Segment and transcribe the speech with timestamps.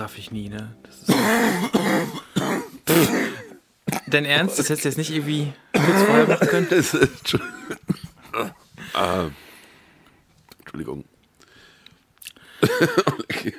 [0.00, 0.74] das raff ich nie, ne?
[0.82, 1.12] Das ist
[4.06, 4.58] Dein Ernst?
[4.58, 6.68] Das hättest du jetzt nicht irgendwie kurz vorher machen können?
[8.94, 9.28] ah,
[10.60, 11.04] Entschuldigung.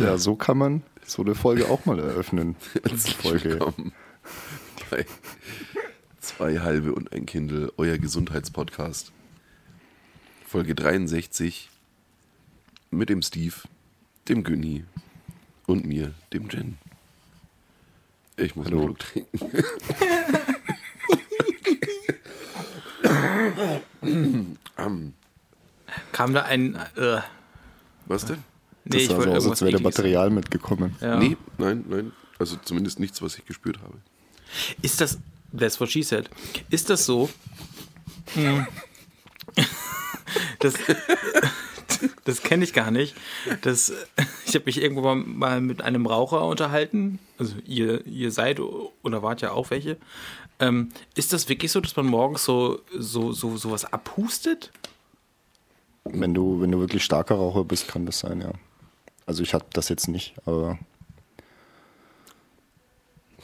[0.00, 2.56] Ja, so kann man so eine Folge auch mal eröffnen.
[2.72, 3.92] Herzlich willkommen
[4.90, 5.04] bei
[6.20, 9.12] Zwei halbe und ein Kindle, euer Gesundheitspodcast.
[10.46, 11.68] Folge 63
[12.90, 13.56] mit dem Steve,
[14.28, 14.84] dem Günni
[15.66, 16.78] und mir, dem Jen.
[18.36, 18.78] Ich muss Hallo.
[18.78, 19.64] einen Schluck trinken.
[26.14, 26.76] Kam da ein.
[26.96, 27.20] Äh,
[28.06, 28.42] Was denn?
[28.84, 30.96] nee, ich das sah wollte so aus, irgendwas als wäre Ekliges Material mitgekommen.
[31.00, 31.16] Ja.
[31.18, 32.12] Nee, nein, nein.
[32.38, 33.98] Also zumindest nichts, was ich gespürt habe.
[34.80, 35.18] Ist das.
[35.56, 36.30] That's what she said.
[36.70, 37.28] Ist das so?
[38.34, 38.66] Hm.
[40.58, 40.74] Das,
[42.24, 43.14] das kenne ich gar nicht.
[43.60, 43.92] Das,
[44.54, 47.18] ich habe mich irgendwann mal mit einem Raucher unterhalten.
[47.38, 49.96] Also ihr, ihr seid oder wart ja auch welche.
[50.60, 54.70] Ähm, ist das wirklich so, dass man morgens so, so, so sowas abhustet?
[56.04, 58.52] Wenn du, wenn du wirklich starker Raucher bist, kann das sein, ja.
[59.26, 60.78] Also ich hatte das jetzt nicht, aber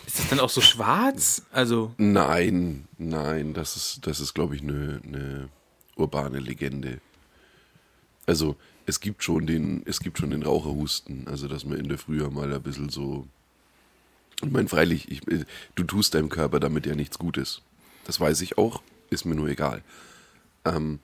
[0.07, 1.43] Ist das dann auch so schwarz?
[1.51, 5.49] Also, Nein, nein, das ist, das ist glaube ich, eine eine
[5.97, 7.01] urbane Legende.
[8.27, 8.55] Also,
[8.87, 12.23] es gibt schon den, es gibt schon den Raucherhusten, also dass man in der Früh
[12.29, 13.27] mal ein bisschen so.
[14.43, 15.21] Ich meine, freilich, ich,
[15.75, 17.63] du tust deinem Körper damit ja nichts Gutes.
[18.07, 19.83] Das weiß ich auch, ist mir nur egal.
[20.65, 20.99] Ähm,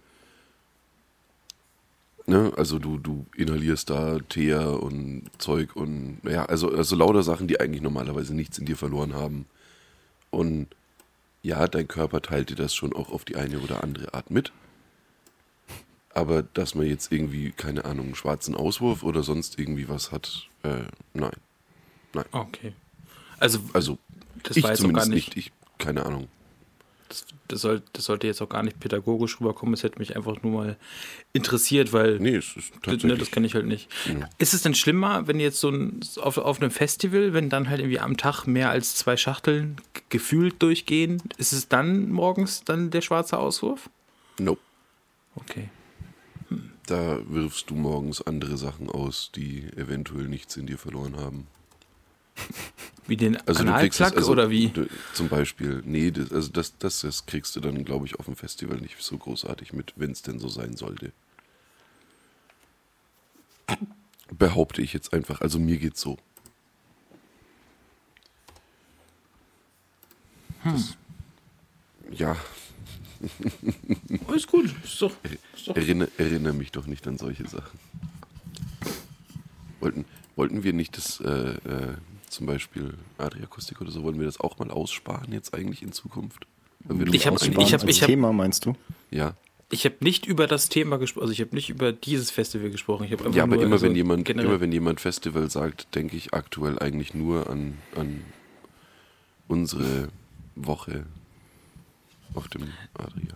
[2.26, 7.46] ne, also du, du inhalierst da Teer und Zeug und ja, also, also lauter Sachen,
[7.46, 9.46] die eigentlich normalerweise nichts in dir verloren haben.
[10.30, 10.68] Und
[11.42, 14.52] ja, dein Körper teilt dir das schon auch auf die eine oder andere Art mit.
[16.16, 20.48] Aber dass man jetzt irgendwie, keine Ahnung, einen schwarzen Auswurf oder sonst irgendwie was hat,
[20.62, 21.30] äh, nein.
[22.14, 22.24] Nein.
[22.32, 22.72] okay.
[23.38, 23.98] Also, Also,
[24.42, 25.36] das ich war jetzt zumindest nicht.
[25.36, 25.48] nicht.
[25.48, 26.28] Ich, keine Ahnung.
[27.10, 29.74] Das, das, soll, das sollte jetzt auch gar nicht pädagogisch rüberkommen.
[29.74, 30.76] Es hätte mich einfach nur mal
[31.34, 33.04] interessiert, weil Nee, es ist das, tatsächlich.
[33.12, 33.88] ne, das kenne ich halt nicht.
[34.38, 37.80] Ist es denn schlimmer, wenn jetzt so ein, auf, auf einem Festival, wenn dann halt
[37.80, 39.76] irgendwie am Tag mehr als zwei Schachteln
[40.08, 43.90] gefühlt durchgehen, ist es dann morgens dann der schwarze Auswurf?
[44.38, 44.60] nope.
[45.36, 45.68] Okay.
[46.86, 51.46] Da wirfst du morgens andere Sachen aus, die eventuell nichts in dir verloren haben.
[53.08, 54.68] Wie den Also Analplug also, oder wie?
[54.68, 58.26] Du, zum Beispiel, nee, das, also das, das, das kriegst du dann, glaube ich, auf
[58.26, 61.12] dem Festival nicht so großartig mit, wenn es denn so sein sollte.
[64.32, 66.18] Behaupte ich jetzt einfach, also mir geht's so.
[70.64, 70.96] Das,
[72.10, 72.36] ja,
[74.28, 74.66] Alles gut.
[74.84, 75.12] Ist doch,
[75.54, 77.78] ist doch erinnere, erinnere mich doch nicht an solche Sachen.
[79.80, 80.04] Wollten,
[80.36, 81.94] wollten wir nicht das, äh, äh,
[82.28, 86.46] zum Beispiel Adriakustik oder so, wollen wir das auch mal aussparen jetzt eigentlich in Zukunft?
[87.12, 88.74] Ich hab- eigentlich- ich hab- ich hab- Thema meinst du?
[89.10, 89.34] Ja,
[89.68, 93.08] Ich habe nicht über das Thema gesprochen, also ich habe nicht über dieses Festival gesprochen.
[93.08, 96.32] Ja, aber nur, immer, also wenn jemand, generell- immer wenn jemand Festival sagt, denke ich
[96.34, 98.22] aktuell eigentlich nur an, an
[99.48, 100.08] unsere
[100.54, 101.04] Woche
[102.36, 102.62] auf dem
[102.94, 103.34] Adria.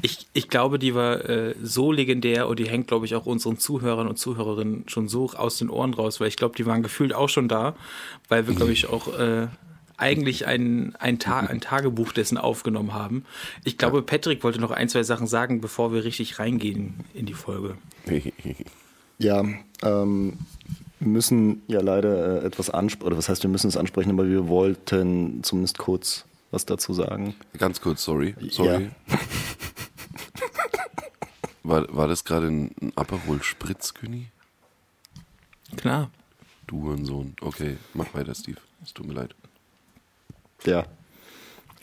[0.00, 3.58] Ich, ich glaube, die war äh, so legendär und die hängt, glaube ich, auch unseren
[3.58, 7.14] Zuhörern und Zuhörerinnen schon so aus den Ohren raus, weil ich glaube, die waren gefühlt
[7.14, 7.76] auch schon da,
[8.28, 9.46] weil wir, glaube ich, auch äh,
[9.96, 13.24] eigentlich ein, ein, Ta ein Tagebuch dessen aufgenommen haben.
[13.62, 17.34] Ich glaube, Patrick wollte noch ein, zwei Sachen sagen, bevor wir richtig reingehen in die
[17.34, 17.76] Folge.
[19.18, 19.44] Ja,
[19.82, 20.38] ähm,
[20.98, 24.26] wir müssen ja leider äh, etwas ansprechen, oder was heißt, wir müssen es ansprechen, aber
[24.26, 27.34] wir wollten zumindest kurz was dazu sagen.
[27.58, 28.36] Ganz kurz, sorry.
[28.50, 28.90] Sorry.
[31.64, 34.26] War, war das gerade ein, ein Aperol Spritz, Günni?
[35.76, 36.10] Klar.
[36.66, 37.36] Du Hurensohn.
[37.40, 38.58] Okay, mach weiter, Steve.
[38.82, 39.34] Es tut mir leid.
[40.64, 40.84] Ja.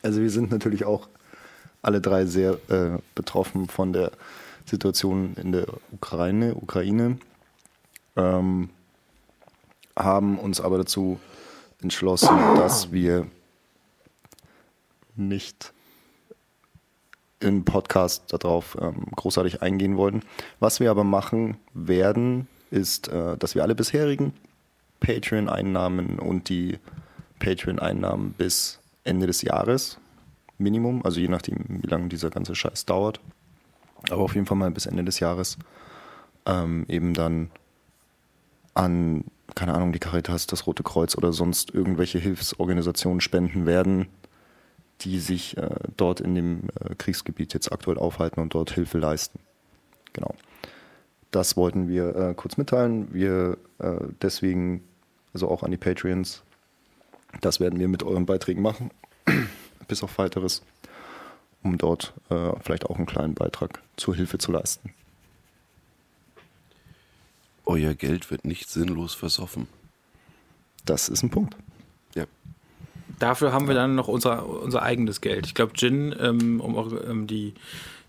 [0.01, 1.07] Also wir sind natürlich auch
[1.81, 4.12] alle drei sehr äh, betroffen von der
[4.66, 7.18] Situation in der Ukraine, Ukraine.
[8.18, 8.69] Ähm,
[9.95, 11.19] haben uns aber dazu
[11.81, 13.27] entschlossen, dass wir
[15.19, 15.74] nicht
[17.39, 20.24] im Podcast darauf ähm, großartig eingehen wollen.
[20.60, 24.33] Was wir aber machen werden, ist, äh, dass wir alle bisherigen
[25.00, 26.77] Patreon-Einnahmen und die
[27.39, 29.98] Patreon-Einnahmen bis Ende des Jahres,
[30.57, 33.21] Minimum, also je nachdem, wie lange dieser ganze Scheiß dauert,
[34.10, 35.57] aber auf jeden Fall mal bis Ende des Jahres,
[36.45, 37.50] ähm, eben dann
[38.74, 39.24] an,
[39.56, 44.07] keine Ahnung, die Caritas, das Rote Kreuz oder sonst irgendwelche Hilfsorganisationen spenden werden,
[45.01, 49.39] die sich äh, dort in dem äh, Kriegsgebiet jetzt aktuell aufhalten und dort Hilfe leisten.
[50.13, 50.33] Genau.
[51.31, 53.13] das wollten wir äh, kurz mitteilen.
[53.13, 54.83] Wir äh, deswegen,
[55.33, 56.41] also auch an die Patreons,
[57.41, 58.89] das werden wir mit euren Beiträgen machen,
[59.87, 60.63] bis auf weiteres,
[61.63, 64.93] um dort äh, vielleicht auch einen kleinen Beitrag zur Hilfe zu leisten.
[67.65, 69.67] Euer Geld wird nicht sinnlos versoffen.
[70.85, 71.55] Das ist ein Punkt.
[72.15, 72.25] Ja.
[73.19, 75.45] Dafür haben wir dann noch unser, unser eigenes Geld.
[75.45, 77.54] Ich glaube, Jin, ähm, um auch ähm, die,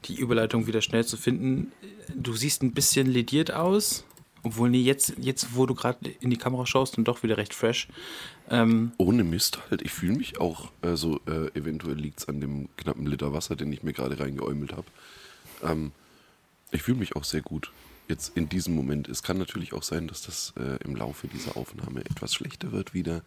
[0.04, 1.72] die Überleitung wieder schnell zu finden,
[2.14, 4.04] du siehst ein bisschen lediert aus.
[4.42, 7.52] Obwohl, nee, jetzt, jetzt wo du gerade in die Kamera schaust, dann doch wieder recht
[7.52, 7.88] fresh.
[8.48, 12.68] Ähm, Ohne Mist halt, ich fühle mich auch, also äh, eventuell liegt es an dem
[12.76, 14.86] knappen Liter Wasser, den ich mir gerade reingeäumelt habe.
[15.62, 15.92] Ähm,
[16.70, 17.70] ich fühle mich auch sehr gut
[18.08, 19.08] jetzt in diesem Moment.
[19.08, 22.92] Es kann natürlich auch sein, dass das äh, im Laufe dieser Aufnahme etwas schlechter wird
[22.94, 23.22] wieder.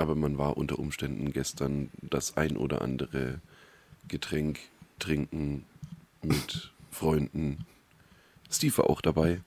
[0.00, 3.40] Aber man war unter Umständen gestern das ein oder andere
[4.08, 4.58] Getränk
[4.98, 5.64] trinken
[6.22, 7.66] mit Freunden.
[8.50, 9.42] Steve war auch dabei.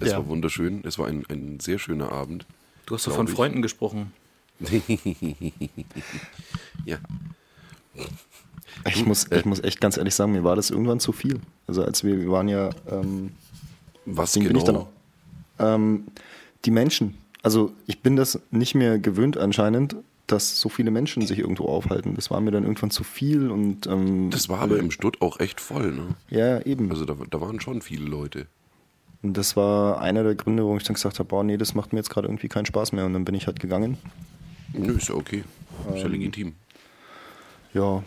[0.00, 0.16] Es Ja.
[0.16, 0.82] war wunderschön.
[0.84, 2.46] Es war ein, ein sehr schöner Abend.
[2.86, 3.32] du hast doch von ich.
[3.32, 4.12] Freunden gesprochen.
[6.84, 6.98] Ja.
[8.88, 11.40] Ich muss, ich muss echt ganz ehrlich sagen, mir war das irgendwann zu viel.
[11.68, 13.32] Also als wir, wir waren ja, ähm,
[14.06, 14.48] Was genau?
[14.48, 14.88] bin ich dann auch.
[15.60, 16.06] Ähm,
[16.64, 17.18] die Menschen.
[17.42, 19.96] Also ich bin das nicht mehr gewöhnt anscheinend,
[20.26, 22.14] dass so viele Menschen sich irgendwo aufhalten.
[22.14, 25.40] Das war mir dann irgendwann zu viel und ähm, Das war aber im Stutt auch
[25.40, 26.14] echt voll, ne?
[26.30, 26.90] ja eben.
[26.90, 28.46] Also da, da waren schon viele Leute.
[29.22, 31.92] Und das war einer der Gründe, warum ich dann gesagt habe, boah, nee, das macht
[31.92, 33.04] mir jetzt gerade irgendwie keinen Spaß mehr.
[33.06, 33.98] Und dann bin ich halt gegangen.
[34.72, 35.44] Nö, ist ja okay.
[35.94, 36.52] Ist ja Ähm, legitim.
[37.74, 38.02] Ja,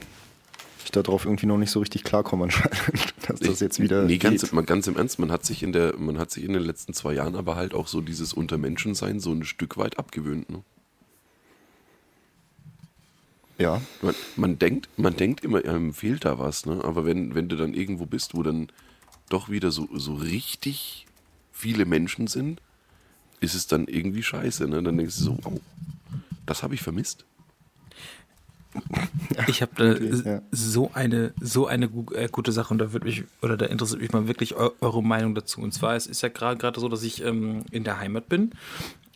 [1.04, 4.64] darauf irgendwie noch nicht so richtig klarkomme anscheinend, dass das jetzt wieder Nee, ganz, mal
[4.64, 7.14] ganz im Ernst, man hat sich in der, man hat sich in den letzten zwei
[7.14, 10.50] Jahren aber halt auch so dieses Untermenschensein so ein Stück weit abgewöhnt.
[10.50, 10.64] Ne?
[13.58, 16.84] Ja, Man, man denkt, man denkt immer, einem fehlt da was, ne?
[16.84, 18.70] Aber wenn, wenn du dann irgendwo bist, wo dann
[19.30, 21.06] doch wieder so, so richtig
[21.54, 22.62] viele Menschen sind,
[23.40, 24.84] ist es dann irgendwie scheiße, ne?
[24.84, 25.62] Dann denkst du so, wow,
[26.46, 27.26] das habe ich vermisst.
[29.48, 30.42] Ich habe äh, Okay, ja.
[30.52, 34.14] so eine so eine äh, gute Sache und da würde mich oder da interessiert mich
[34.14, 35.62] mal wirklich eu eure Meinung dazu.
[35.62, 38.52] Und zwar es ist ja gerade gerade so, dass ich ähm, in der Heimat bin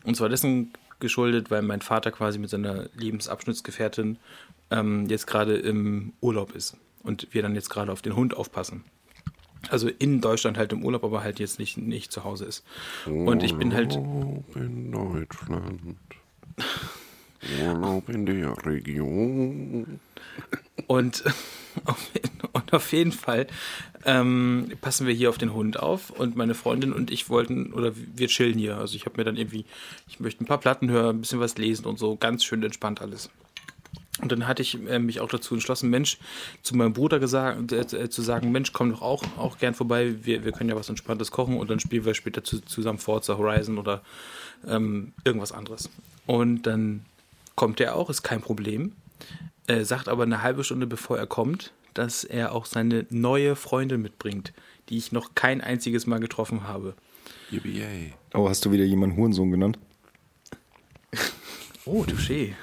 [0.04, 4.18] und zwar dessen geschuldet, weil mein Vater quasi mit seiner Lebensabschnittsgefährtin
[4.72, 8.84] ähm, jetzt gerade im Urlaub ist und wir dann jetzt gerade auf den Hund aufpassen.
[9.70, 12.64] Also in Deutschland halt im Urlaub, aber halt jetzt nicht, nicht zu Hause ist.
[13.06, 15.98] Und ich bin halt Urlaub in Deutschland.
[17.64, 20.00] Urlaub in der Region.
[20.88, 21.24] Und
[22.54, 23.48] und auf jeden Fall
[24.06, 27.94] ähm, passen wir hier auf den Hund auf und meine Freundin und ich wollten, oder
[27.96, 28.78] wir chillen hier.
[28.78, 29.66] Also ich habe mir dann irgendwie,
[30.08, 33.02] ich möchte ein paar Platten hören, ein bisschen was lesen und so, ganz schön entspannt
[33.02, 33.30] alles.
[34.22, 36.18] Und dann hatte ich äh, mich auch dazu entschlossen, Mensch,
[36.62, 40.14] zu meinem Bruder gesagt, äh, äh, zu sagen, Mensch, komm doch auch, auch gern vorbei,
[40.24, 43.38] wir, wir können ja was Entspanntes kochen und dann spielen wir später zu, zusammen Forza
[43.38, 44.02] Horizon oder
[44.68, 45.90] ähm, irgendwas anderes.
[46.26, 47.06] Und dann
[47.60, 48.94] kommt er auch, ist kein Problem,
[49.68, 54.02] äh, sagt aber eine halbe Stunde bevor er kommt, dass er auch seine neue Freundin
[54.02, 54.54] mitbringt,
[54.88, 56.96] die ich noch kein einziges Mal getroffen habe.
[57.52, 58.14] Yay.
[58.34, 59.78] oh, hast du wieder jemanden Hurensohn genannt?
[61.86, 62.54] Oh, touché.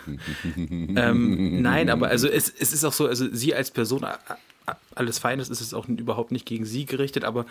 [0.56, 4.06] ähm, nein, aber also es, es ist auch so, also sie als Person,
[4.94, 7.46] alles Feines ist es auch überhaupt nicht gegen sie gerichtet, aber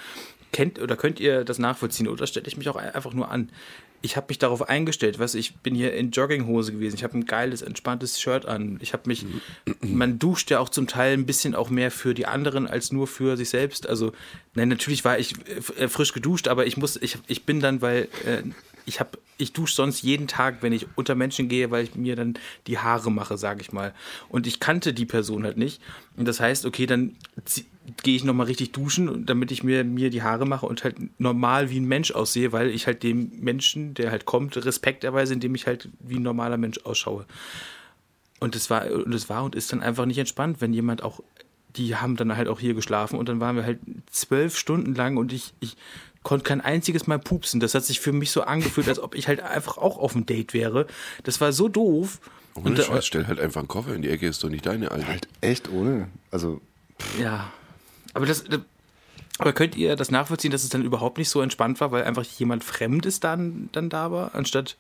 [0.52, 3.50] kennt oder könnt ihr das nachvollziehen oder stelle ich mich auch einfach nur an?
[4.02, 6.96] Ich habe mich darauf eingestellt, was ich bin hier in Jogginghose gewesen.
[6.96, 8.78] Ich habe ein geiles, entspanntes Shirt an.
[8.80, 9.26] Ich habe mich,
[9.82, 13.08] man duscht ja auch zum Teil ein bisschen auch mehr für die anderen als nur
[13.08, 13.90] für sich selbst.
[13.90, 14.12] Also,
[14.54, 15.34] nein, natürlich war ich
[15.80, 18.44] äh, frisch geduscht, aber ich muss, ich, ich bin dann, weil äh,
[18.86, 22.16] ich habe, ich dusche sonst jeden Tag, wenn ich unter Menschen gehe, weil ich mir
[22.16, 22.36] dann
[22.68, 23.94] die Haare mache, sage ich mal.
[24.30, 25.82] Und ich kannte die Person halt nicht.
[26.16, 27.16] Und das heißt, okay, dann
[28.04, 31.70] gehe ich nochmal richtig duschen, damit ich mir, mir die Haare mache und halt normal
[31.70, 35.56] wie ein Mensch aussehe, weil ich halt dem Menschen, der halt kommt, Respekt erweise, indem
[35.56, 37.26] ich halt wie ein normaler Mensch ausschaue.
[38.40, 41.22] Und es war, und es war und ist dann einfach nicht entspannt, wenn jemand auch,
[41.76, 45.18] die haben dann halt auch hier geschlafen und dann waren wir halt zwölf Stunden lang
[45.18, 45.76] und ich, ich
[46.26, 47.62] konnte kein einziges Mal pupsen.
[47.62, 50.26] Das hat sich für mich so angefühlt, als ob ich halt einfach auch auf dem
[50.26, 50.88] Date wäre.
[51.24, 52.20] Das war so doof.
[52.56, 54.92] Ohne Und, Scheiß, stell halt einfach einen Koffer in die Ecke, ist doch nicht deine,
[54.92, 55.08] Alter.
[55.08, 56.10] Halt echt ohne.
[56.32, 56.62] Also,
[57.20, 57.54] Ja.
[58.14, 58.44] Aber das.
[59.38, 62.24] Aber könnt ihr das nachvollziehen, dass es dann überhaupt nicht so entspannt war, weil einfach
[62.24, 64.78] jemand Fremdes dann, dann da war, anstatt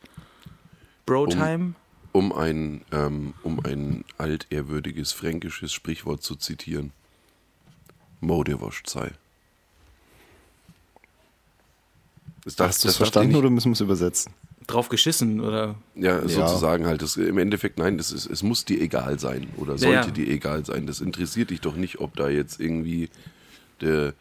[1.05, 1.75] Bro-Time?
[2.13, 6.91] Um ein, ähm, um ein altehrwürdiges fränkisches Sprichwort zu zitieren.
[8.21, 9.11] Mode wascht sei.
[12.45, 14.31] Das darf- hast du das es verstanden nicht- oder müssen wir es übersetzen?
[14.67, 15.75] Drauf geschissen oder.
[15.95, 16.27] Ja, Ja.
[16.27, 17.01] sozusagen halt.
[17.01, 20.11] Das, Im Endeffekt, nein, das ist, es muss dir egal sein oder Ja, sollte ja.
[20.11, 20.87] dir egal sein.
[20.87, 23.09] Das interessiert dich doch nicht, ob da jetzt irgendwie
[23.81, 24.13] der,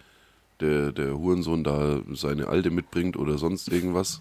[0.61, 4.21] der, der Hurensohn da seine Alte mitbringt oder sonst irgendwas.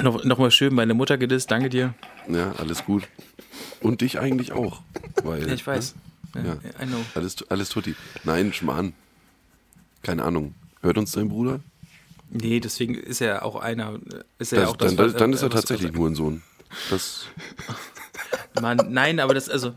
[0.00, 1.94] Noch, noch mal schön meine Mutter gedisst, danke dir.
[2.28, 3.08] Ja, alles gut.
[3.80, 4.82] Und dich eigentlich auch.
[5.24, 5.94] Weil, Ja, ich weiß.
[6.34, 6.52] Ja, Ja.
[6.80, 6.98] I know.
[7.14, 7.96] Alles, alles tutti.
[8.24, 8.92] Nein, Schmarrn.
[10.02, 10.54] Keine Ahnung.
[10.82, 11.60] Hört uns dein Bruder?
[12.30, 13.98] Nee, deswegen ist er auch einer.
[14.38, 16.42] Ist er Das, auch das, dann, was- dann, dann ist er tatsächlich nur ein Sohn.
[16.88, 17.26] Das,
[18.60, 19.72] Mann, nein, aber das, also,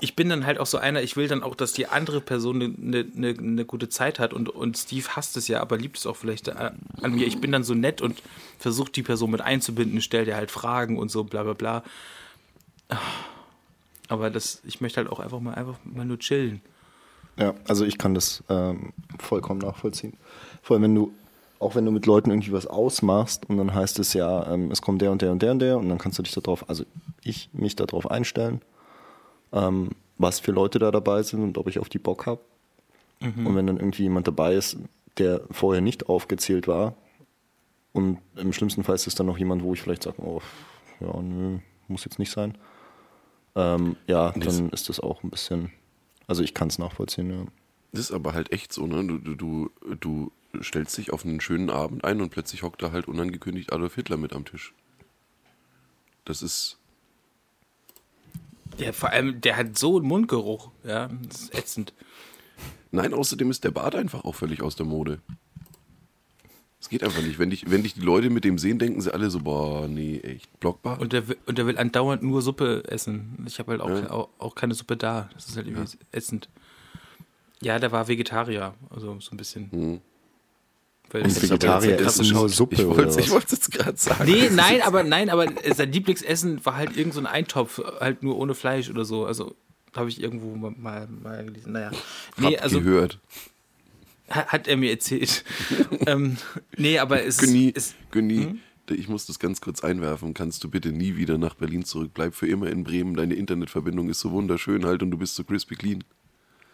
[0.00, 2.56] ich bin dann halt auch so einer, ich will dann auch, dass die andere Person
[2.62, 5.96] eine ne, ne, ne gute Zeit hat und, und Steve hasst es ja, aber liebt
[5.98, 6.70] es auch vielleicht äh,
[7.02, 7.26] an mir.
[7.26, 8.22] Ich bin dann so nett und
[8.58, 11.82] versuche die Person mit einzubinden, stell dir halt Fragen und so, bla bla bla.
[14.08, 16.60] Aber das, ich möchte halt auch einfach mal einfach mal nur chillen.
[17.36, 20.12] Ja, also ich kann das ähm, vollkommen nachvollziehen.
[20.62, 21.12] Vor allem, wenn du,
[21.64, 24.82] auch wenn du mit Leuten irgendwie was ausmachst und dann heißt es ja, ähm, es
[24.82, 26.84] kommt der und der und der und der und dann kannst du dich darauf, also
[27.22, 28.60] ich mich darauf einstellen,
[29.52, 32.40] ähm, was für Leute da dabei sind und ob ich auf die Bock habe.
[33.20, 34.76] Und wenn dann irgendwie jemand dabei ist,
[35.16, 36.94] der vorher nicht aufgezählt war
[37.94, 40.42] und im schlimmsten Fall ist es dann noch jemand, wo ich vielleicht sage, oh,
[41.00, 42.58] ja, nö, muss jetzt nicht sein.
[43.54, 45.70] Ähm, ja, dann ist das auch ein bisschen,
[46.26, 47.46] also ich kann es nachvollziehen, ja.
[47.92, 49.06] das ist aber halt echt so, ne?
[49.06, 52.92] Du, du, du, du stellst dich auf einen schönen Abend ein und plötzlich hockt da
[52.92, 54.72] halt unangekündigt Adolf Hitler mit am Tisch.
[56.24, 56.78] Das ist.
[58.78, 61.92] Ja, vor allem, der hat so einen Mundgeruch, ja, das ist ätzend.
[62.90, 65.20] Nein, außerdem ist der Bart einfach auch völlig aus der Mode.
[66.80, 67.38] Es geht einfach nicht.
[67.38, 70.18] Wenn dich, wenn dich die Leute mit dem sehen, denken sie alle so, boah, nee,
[70.18, 71.00] echt, Blockbart.
[71.00, 73.42] Und der, will- und der will andauernd nur Suppe essen.
[73.46, 74.10] Ich habe halt auch, Ja.
[74.10, 75.30] auch, auch keine Suppe da.
[75.34, 76.48] Das ist halt irgendwie ätzend.
[77.62, 79.70] Ja, der war Vegetarier, also so ein bisschen.
[79.70, 80.00] Hm.
[81.14, 83.16] Weil Und ist Vegetarier essen nur Suppe ich wollte was?
[83.18, 84.24] ich wollte es jetzt gerade sagen.
[84.28, 88.36] Nee, nein, aber nein, aber sein Lieblingsessen war halt irgend so ein Eintopf, halt nur
[88.36, 89.24] ohne Fleisch oder so.
[89.24, 89.54] Also
[89.94, 91.70] habe ich irgendwo mal, mal, gelesen.
[91.70, 91.92] Naja.
[92.36, 93.20] Nee, Hab also gehört.
[94.28, 95.44] ha- hat er mir erzählt.
[96.08, 96.36] ähm,
[96.76, 97.94] nee, aber es Günni, ist.
[98.10, 98.58] Günni,
[98.90, 100.34] ich muss das ganz kurz einwerfen.
[100.34, 102.10] Kannst du bitte nie wieder nach Berlin zurück?
[102.12, 103.14] Bleib für immer in Bremen.
[103.14, 106.02] Deine Internetverbindung ist so wunderschön halt und du bist so crispy clean.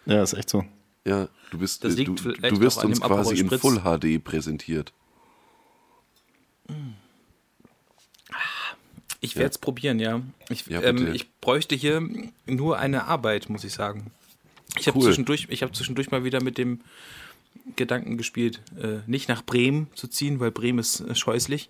[0.07, 0.65] Ja, ist echt so.
[1.05, 3.49] Ja, du bist, Das äh, liegt du, du wirst uns quasi in.
[3.49, 4.93] Full HD präsentiert.
[9.19, 10.21] Ich werde es probieren, ja.
[10.49, 12.07] Ich, Ja, ähm, ich bräuchte hier
[12.45, 14.11] nur eine Arbeit, muss ich sagen.
[14.79, 15.05] Ich habe Cool.
[15.05, 16.81] zwischendurch, ich habe zwischendurch mal wieder mit dem
[17.75, 21.69] Gedanken gespielt, äh, nicht nach Bremen zu ziehen, weil Bremen ist äh, scheußlich,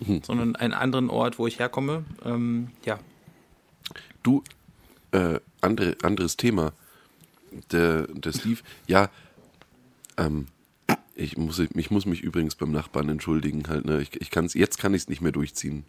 [0.00, 0.22] Mhm.
[0.24, 2.04] sondern einen anderen Ort, wo ich herkomme.
[2.24, 2.98] Ähm, ja,
[4.22, 4.44] Du,
[5.12, 6.72] äh, andere, anderes Thema.
[7.72, 9.10] Der, der Steve, ja,
[10.16, 10.46] ähm,
[11.14, 14.00] ich muss, ich muss mich übrigens beim Nachbarn entschuldigen halt, ne?
[14.00, 15.84] Ich, ich kann's, jetzt kann ich es nicht mehr durchziehen.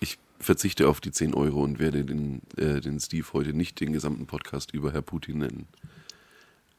[0.00, 3.92] Ich verzichte auf die 10 Euro und werde den, äh, den Steve heute nicht den
[3.92, 5.68] gesamten Podcast über Herr Putin nennen.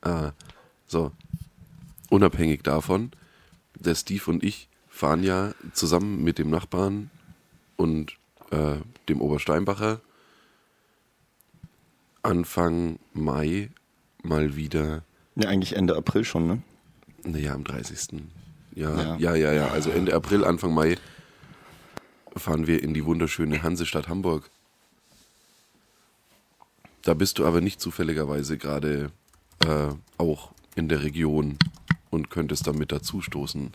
[0.01, 0.31] Ah,
[0.88, 1.11] so.
[2.09, 3.11] Unabhängig davon,
[3.75, 7.11] der Steve und ich fahren ja zusammen mit dem Nachbarn
[7.77, 8.17] und
[8.51, 10.01] äh, dem Obersteinbacher
[12.23, 13.69] Anfang Mai
[14.23, 15.03] mal wieder,
[15.35, 16.61] Ja, eigentlich Ende April schon, ne?
[17.23, 18.21] naja, am 30.
[18.75, 19.17] Ja, Ja.
[19.17, 20.97] ja, ja, ja, also Ende April, Anfang Mai
[22.35, 24.49] fahren wir in die wunderschöne Hansestadt Hamburg.
[27.03, 29.11] Da bist du aber nicht zufälligerweise gerade
[29.65, 31.57] äh, auch in der Region
[32.09, 33.71] und könntest damit dazustoßen.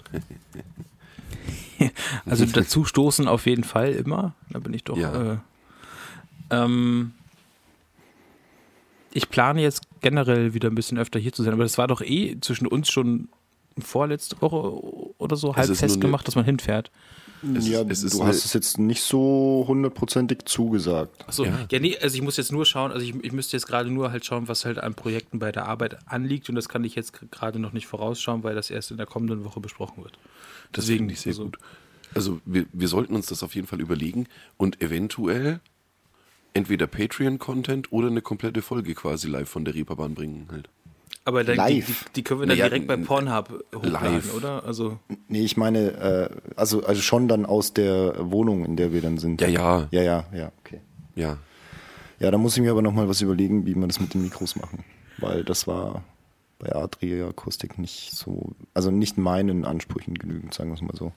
[2.26, 4.34] also dazu stoßen auf jeden Fall immer.
[4.50, 4.96] Da bin ich doch.
[4.96, 5.32] Ja.
[5.34, 5.38] Äh,
[6.50, 7.12] ähm,
[9.14, 12.02] ich plane jetzt generell wieder ein bisschen öfter hier zu sein, aber das war doch
[12.02, 13.28] eh zwischen uns schon
[13.78, 14.72] vorletzte Woche
[15.18, 16.90] oder so halb festgemacht, dass man hinfährt.
[17.56, 21.26] Es ja, ist- es ist du hast es jetzt nicht so hundertprozentig zugesagt.
[21.28, 21.66] Achso, Ja.
[21.70, 21.78] ja.
[21.80, 24.24] nee, also ich muss jetzt nur schauen, also ich, ich müsste jetzt gerade nur halt
[24.24, 27.58] schauen, was halt an Projekten bei der Arbeit anliegt und das kann ich jetzt gerade
[27.58, 30.14] noch nicht vorausschauen, weil das erst in der kommenden Woche besprochen wird.
[30.72, 31.58] Das Deswegen, finde ich sehr also- gut.
[32.14, 35.58] Also wir, wir sollten uns das auf jeden Fall überlegen und eventuell
[36.54, 40.68] entweder Patreon-Content oder eine komplette Folge quasi live von der Reeperbahn bringen halt.
[41.26, 41.86] Aber dann, die, Live.
[41.86, 44.34] die, die können wir dann Naja, direkt bei Pornhub hochladen, live.
[44.34, 44.64] oder?
[44.64, 49.00] Also Nee, ich meine, äh, also, also schon dann aus der Wohnung, in der wir
[49.00, 49.40] dann sind.
[49.40, 49.88] Ja, ja.
[49.90, 50.80] Ja, ja, ja, okay.
[51.14, 51.38] Ja,
[52.20, 54.54] Ja, da muss ich mir aber nochmal was überlegen, wie wir das mit den Mikros
[54.56, 54.84] machen.
[55.18, 56.04] Weil das war
[56.58, 61.12] bei Adria Akustik nicht so, also nicht meinen Ansprüchen genügend, sagen wir es mal so.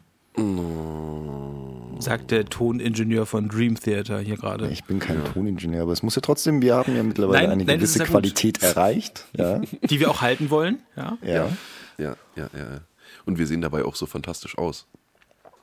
[2.01, 4.69] Sagt der Toningenieur von Dream Theater hier gerade.
[4.69, 7.65] Ich bin kein Toningenieur, aber es muss ja trotzdem, wir haben ja mittlerweile Nein, eine
[7.65, 8.11] nein, gewisse ja gut.
[8.11, 9.25] Qualität erreicht.
[9.35, 11.17] Ja, Die wir auch halten wollen, ja.
[11.21, 11.33] ja.
[11.33, 11.49] ja,
[11.97, 12.81] ja, ja, ja.
[13.25, 14.85] Und wir sehen dabei auch so fantastisch aus.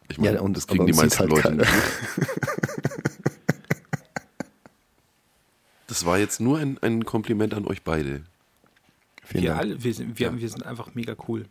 [0.08, 1.68] Ich meine, Ja, und- das kriegen die meisten halt Leute nicht.
[5.86, 8.22] Das war jetzt nur ein, ein Kompliment an euch beide.
[9.22, 9.60] Vielen Wir Dank.
[9.60, 11.44] alle, wir sind, wir, wir sind einfach mega cool.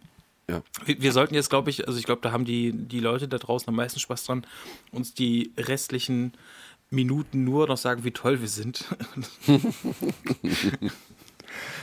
[0.50, 0.62] Ja.
[0.86, 3.38] Wir, wir sollten jetzt, glaube ich, also ich glaube, da haben die, die Leute da
[3.38, 4.46] draußen am meisten Spaß dran,
[4.92, 6.34] uns die restlichen
[6.90, 8.86] Minuten nur noch sagen, wie toll wir sind.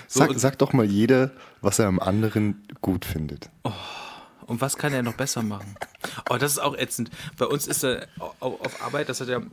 [0.08, 3.48] So, Sag, sag doch mal jeder, was er am anderen gut findet.
[4.46, 5.76] Und was kann er noch besser machen?
[6.28, 7.10] Oh, das ist auch ätzend.
[7.38, 9.46] Bei uns ist er au- auf Arbeit, das hat er Für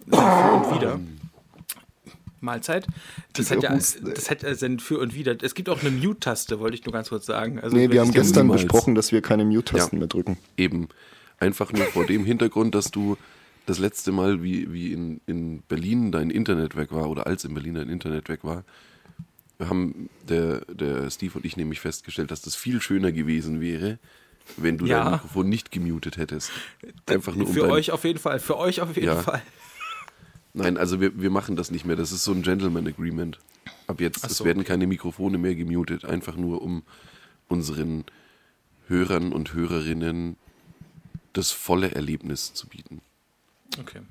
[0.53, 0.99] und Wider.
[2.41, 2.87] Mahlzeit.
[3.33, 5.35] Das hat ja, das hat ja sein Für und Wider.
[5.41, 7.59] Es gibt auch eine Mute-Taste, wollte ich nur ganz kurz sagen.
[7.59, 8.63] Also, Nee, wir haben gestern niemals.
[8.63, 9.99] besprochen, dass wir keine Mute-Tasten Ja.
[9.99, 10.37] mehr drücken.
[10.57, 10.87] Eben
[11.39, 13.17] einfach nur vor dem Hintergrund, dass du
[13.65, 17.53] das letzte Mal, wie, wie in, in Berlin dein Internet weg war oder als in
[17.53, 18.63] Berlin dein Internet weg war,
[19.59, 23.97] haben der, der Steve und ich nämlich festgestellt, dass das viel schöner gewesen wäre,
[24.55, 25.03] wenn du Ja.
[25.03, 26.51] dein Mikrofon nicht gemutet hättest.
[27.07, 28.39] Einfach nur um Für dein, euch auf jeden Fall.
[28.39, 29.15] Für euch auf jeden Ja.
[29.17, 29.41] Fall.
[30.57, 31.95] Nein, also wir, wir machen das nicht mehr.
[31.95, 33.39] Das ist so ein Gentleman Agreement.
[33.87, 34.69] Ab jetzt, Ach es so, werden okay.
[34.69, 36.83] keine Mikrofone mehr gemutet, einfach nur um
[37.47, 38.05] unseren
[38.87, 40.35] Hörern und Hörerinnen
[41.33, 43.01] das volle Erlebnis zu bieten.
[43.79, 44.01] Okay.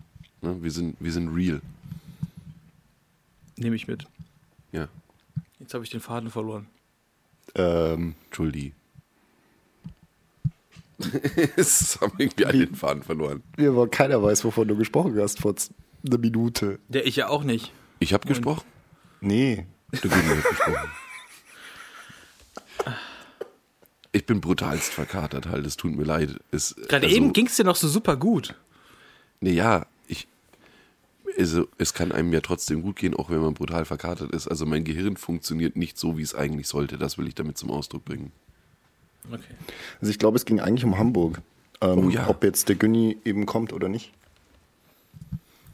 [0.43, 0.63] Ne?
[0.63, 1.61] Wir, sind, wir sind real.
[3.57, 4.07] Nehme ich mit.
[4.73, 4.89] Ja,
[5.59, 6.67] Jetzt habe ich den Faden verloren.
[7.55, 8.73] Ähm, Entschuldi.
[11.57, 13.43] es haben irgendwie alle den Faden verloren.
[13.59, 15.55] ja, aber keiner weiß, wovon du gesprochen hast vor
[16.07, 16.79] einer Minute.
[16.89, 17.73] Ja, ich ja auch nicht.
[17.99, 18.65] Ich habe gesprochen.
[19.21, 19.67] Nee.
[19.93, 20.89] Der Günther hat gesprochen.
[24.13, 26.39] Ich bin brutalst verkatert halt, es tut mir leid.
[26.51, 28.55] Es, Gerade also- eben ging es dir noch so super gut.
[29.41, 30.27] Nee, ja, ich.
[31.39, 34.49] Also, es kann einem ja trotzdem gut gehen, auch wenn man brutal verkatert ist.
[34.49, 36.97] Also, mein Gehirn funktioniert nicht so, wie es eigentlich sollte.
[36.97, 38.33] Das will ich damit zum Ausdruck bringen.
[39.31, 39.43] Okay.
[40.01, 41.43] Also ich glaube, es ging eigentlich um Hamburg.
[41.83, 42.29] Ähm, Oh ja.
[42.29, 44.13] Ob jetzt der Günni eben kommt oder nicht.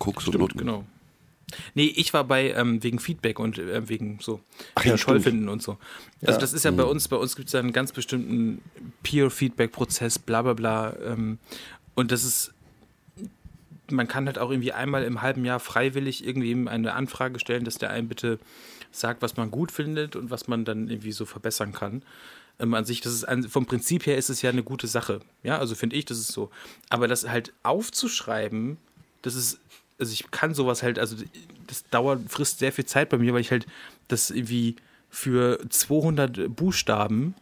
[0.02, 0.58] Koks und Stimmt, Noten.
[0.58, 0.84] genau.
[1.74, 4.40] Nee, ich war bei ähm, wegen Feedback und äh, wegen so
[4.74, 5.72] Ach ja, toll finden und so.
[6.22, 6.38] Also Ja.
[6.38, 8.62] das ist ja bei uns, bei uns gibt es ja einen ganz bestimmten
[9.02, 10.96] Peer-Feedback-Prozess, bla bla bla.
[11.04, 11.38] Ähm,
[11.94, 12.52] und das ist,
[13.90, 17.76] man kann halt auch irgendwie einmal im halben Jahr freiwillig irgendwie eine Anfrage stellen, dass
[17.76, 18.38] der einem bitte
[18.90, 22.02] sagt, was man gut findet und was man dann irgendwie so verbessern kann.
[22.60, 25.20] Ähm, an sich, das ist an, vom Prinzip her ist es ja eine gute Sache.
[25.42, 26.50] Ja, also finde ich, das ist so.
[26.88, 28.78] Aber das halt aufzuschreiben,
[29.22, 29.60] das ist,
[30.02, 31.16] also ich kann sowas halt, also
[31.68, 33.66] das dauert, frisst sehr viel Zeit bei mir, weil ich halt
[34.08, 34.76] das irgendwie
[35.08, 37.34] für 200 Buchstaben,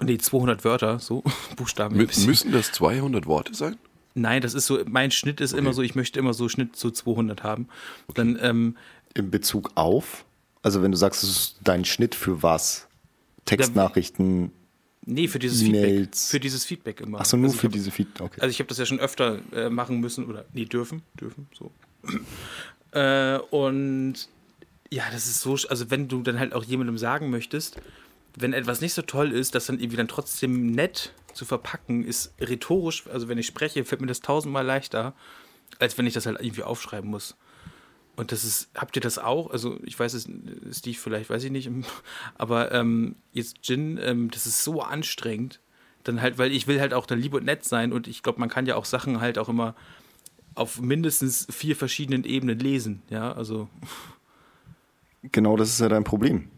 [0.00, 1.22] nee, 200 Wörter, so,
[1.56, 1.96] Buchstaben.
[1.96, 3.76] Mü müssen das 200 Worte sein?
[4.14, 6.90] Nein, das ist so, mein Schnitt ist immer so, ich möchte immer so Schnitt zu
[6.90, 7.68] 200 haben.
[8.14, 8.76] Dann, ähm,
[9.12, 10.24] In Bezug auf?
[10.62, 12.88] Also wenn du sagst, es ist dein Schnitt für was?
[13.44, 14.52] Textnachrichten.
[15.06, 15.62] Nee, für dieses.
[15.62, 16.14] Feedback.
[16.14, 17.20] Für dieses Feedback immer.
[17.20, 18.20] Achso, nur Also für hab- diese Feed.
[18.20, 18.40] Okay.
[18.40, 21.70] Also ich habe das ja schon öfter äh, machen müssen oder nee, dürfen, dürfen, so.
[22.92, 24.28] äh, und
[24.90, 27.76] ja, das ist so, also wenn du dann halt auch jemandem sagen möchtest,
[28.36, 32.32] wenn etwas nicht so toll ist, das dann irgendwie dann trotzdem nett zu verpacken, ist
[32.40, 35.14] rhetorisch, also wenn ich spreche, fällt mir das tausendmal leichter,
[35.78, 37.34] als wenn ich das halt irgendwie aufschreiben muss.
[38.16, 39.50] Und das ist, habt ihr das auch?
[39.50, 40.28] Also ich weiß es,
[40.72, 41.70] Steve vielleicht, weiß ich nicht,
[42.36, 45.60] aber ähm, jetzt Gin, ähm, das ist so anstrengend,
[46.04, 48.40] dann halt, weil ich will halt auch dann lieb und nett sein und ich glaube,
[48.40, 49.74] man kann ja auch Sachen halt auch immer
[50.54, 53.68] auf mindestens vier verschiedenen Ebenen lesen, ja, also
[55.32, 56.48] Genau das ist ja dein Problem.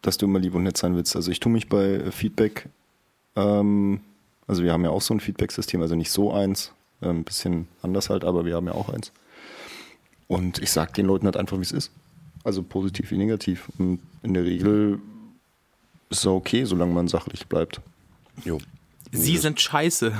[0.00, 1.14] Dass du immer lieb und nett sein willst.
[1.14, 2.68] Also ich tue mich bei Feedback,
[3.36, 4.00] ähm,
[4.46, 8.10] also wir haben ja auch so ein Feedback-System, also nicht so eins, ein bisschen anders
[8.10, 9.12] halt, aber wir haben ja auch eins.
[10.32, 11.90] Und ich sage den Leuten halt einfach, wie es ist.
[12.42, 13.68] Also positiv wie negativ.
[13.78, 14.98] Und in der Regel
[16.08, 17.80] ist es okay, solange man sachlich bleibt.
[18.44, 18.58] Jo.
[19.12, 20.12] sie sind scheiße.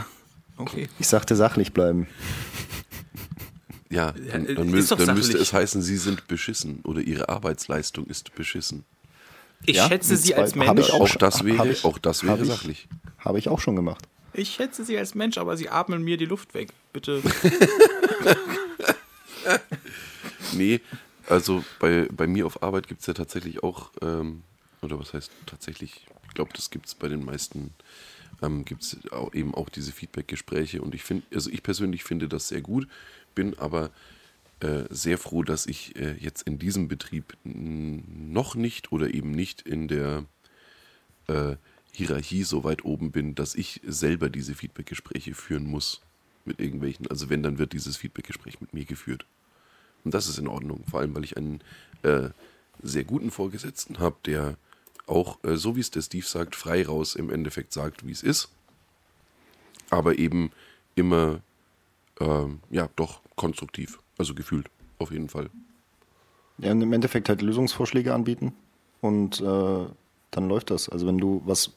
[0.58, 0.88] Okay.
[0.98, 2.06] Ich sagte sachlich bleiben.
[3.88, 8.34] Ja, dann, dann, mü dann müsste es heißen, sie sind beschissen oder ihre Arbeitsleistung ist
[8.34, 8.84] beschissen.
[9.64, 10.88] Ich Ja, schätze sie als hab Mensch.
[10.88, 12.88] ich auch, auch schon- das hab wäre, ich- auch das hab wäre ich- sachlich.
[13.18, 14.06] Habe ich auch schon gemacht.
[14.34, 16.68] Ich schätze sie als Mensch, aber sie atmen mir die Luft weg.
[16.92, 17.22] Bitte.
[20.52, 20.80] Nee,
[21.28, 24.42] also bei, bei mir auf Arbeit gibt es ja tatsächlich auch, ähm,
[24.80, 27.72] oder was heißt tatsächlich, ich glaube, das gibt es bei den meisten,
[28.42, 28.96] ähm, gibt es
[29.32, 32.88] eben auch diese Feedback-Gespräche und ich finde, also ich persönlich finde das sehr gut,
[33.34, 33.90] bin aber
[34.60, 39.62] äh, sehr froh, dass ich äh, jetzt in diesem Betrieb noch nicht oder eben nicht
[39.62, 40.24] in der
[41.28, 41.56] äh,
[41.92, 46.00] Hierarchie so weit oben bin, dass ich selber diese Feedback-Gespräche führen muss
[46.44, 47.06] mit irgendwelchen.
[47.08, 49.26] Also wenn, dann wird dieses Feedback-Gespräch mit mir geführt.
[50.04, 51.60] Und das ist in Ordnung, vor allem weil ich einen
[52.02, 52.30] äh,
[52.82, 54.56] sehr guten Vorgesetzten habe, der
[55.06, 58.22] auch, äh, so wie es der Steve sagt, frei raus im Endeffekt sagt, wie es
[58.22, 58.48] ist.
[59.90, 60.50] Aber eben
[60.94, 61.40] immer,
[62.20, 63.98] ähm, ja, doch konstruktiv.
[64.18, 64.66] Also gefühlt,
[64.98, 65.50] auf jeden Fall.
[66.58, 68.54] Ja, und im Endeffekt halt Lösungsvorschläge anbieten
[69.00, 69.86] und äh,
[70.30, 70.88] dann läuft das.
[70.88, 71.72] Also wenn du was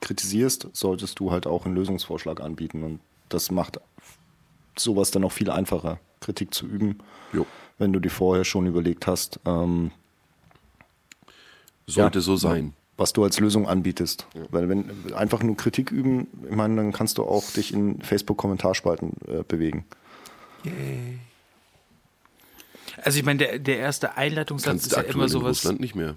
[0.00, 2.82] kritisierst, solltest du halt auch einen Lösungsvorschlag anbieten.
[2.82, 3.80] Und das macht
[4.76, 6.98] sowas dann auch viel einfacher, Kritik zu üben,
[7.32, 7.46] Jo.
[7.80, 9.90] Wenn du dir vorher schon überlegt hast, ähm,
[11.86, 12.22] Sollte Ja.
[12.22, 12.74] so sein.
[12.96, 14.26] was du als Lösung anbietest.
[14.50, 19.12] Weil wenn einfach nur Kritik üben, ich meine, dann kannst du auch dich in Facebook-Kommentarspalten
[19.26, 19.84] äh, bewegen.
[23.02, 25.48] Also ich meine, der, der erste Einleitungssatz Kannst ist ja immer in sowas.
[25.58, 26.16] Russland nicht mehr.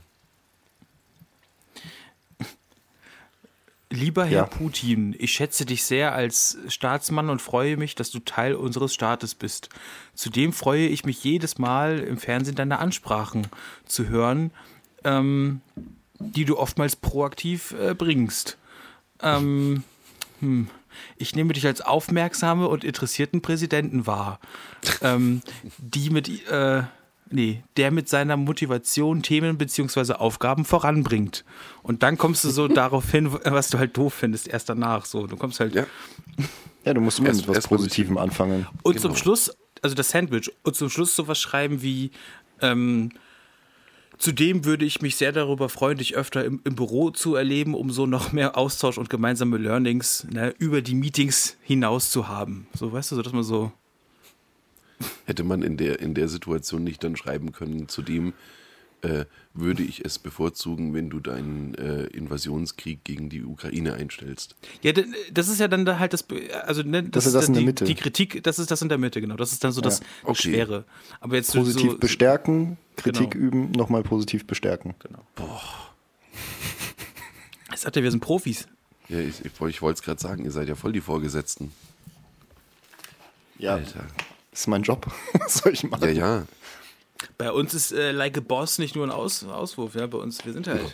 [3.93, 4.45] Lieber Herr Ja.
[4.45, 9.35] Putin, ich schätze dich sehr als Staatsmann und freue mich, dass du Teil unseres Staates
[9.35, 9.69] bist.
[10.15, 13.45] Zudem freue ich mich jedes Mal im Fernsehen deine Ansprachen
[13.85, 14.49] zu hören,
[15.03, 15.61] ähm,
[16.17, 18.57] die du oftmals proaktiv äh, bringst.
[19.21, 19.83] Ähm,
[20.39, 20.69] hm.
[21.17, 24.39] Ich nehme dich als aufmerksame und interessierten Präsidenten wahr,
[25.01, 25.43] ähm,
[25.77, 26.81] die mit, äh,
[27.33, 30.13] nee, der mit seiner Motivation Themen bzw.
[30.13, 31.43] Aufgaben voranbringt.
[31.81, 35.05] Und dann kommst du so darauf hin, was du halt doof findest, erst danach.
[35.05, 35.75] So, du kommst halt.
[35.75, 35.85] Ja.
[36.85, 37.87] Ja, du musst immer Erst- mit was erst positiv.
[38.07, 38.67] Positivem anfangen.
[38.83, 39.21] Und zum Genau.
[39.21, 42.11] Schluss, also das Sandwich, und zum Schluss sowas schreiben wie,
[42.61, 43.11] ähm,
[44.17, 47.89] zudem würde ich mich sehr darüber freuen, dich öfter im, im Büro zu erleben, um
[47.91, 52.67] so noch mehr Austausch und gemeinsame Learnings ne, über die Meetings hinaus zu haben.
[52.73, 53.71] So, weißt du, so dass man so.
[55.25, 58.33] Hätte man in der, in der Situation nicht dann schreiben können, zudem
[59.01, 64.55] äh, würde ich es bevorzugen, wenn du deinen äh, Invasionskrieg gegen die Ukraine einstellst.
[64.81, 64.93] Ja,
[65.31, 66.25] das ist ja dann da halt das,
[66.65, 67.85] also ne, Das ist das in die, der Mitte.
[67.85, 69.35] die Kritik, das ist das in der Mitte, genau.
[69.35, 70.41] Das ist dann so das okay.
[70.43, 70.85] Schwere.
[71.19, 73.45] Aber jetzt Positiv so, bestärken, Kritik Genau.
[73.45, 74.95] üben, nochmal positiv bestärken.
[74.99, 75.19] Genau.
[77.73, 78.67] Ich sagte, wir sind Profis.
[79.09, 81.71] Ja, ich, ich, ich wollte es gerade sagen, ihr seid ja voll die Vorgesetzten.
[83.57, 84.05] Ja, Alter.
[84.53, 85.05] Das ist mein Job.
[85.33, 86.03] Was soll ich machen?
[86.03, 86.45] Ja, ja.
[87.37, 90.07] Bei uns ist äh, Like a Boss nicht nur ein Aus, Auswurf, ja.
[90.07, 90.93] Bei uns, wir sind halt.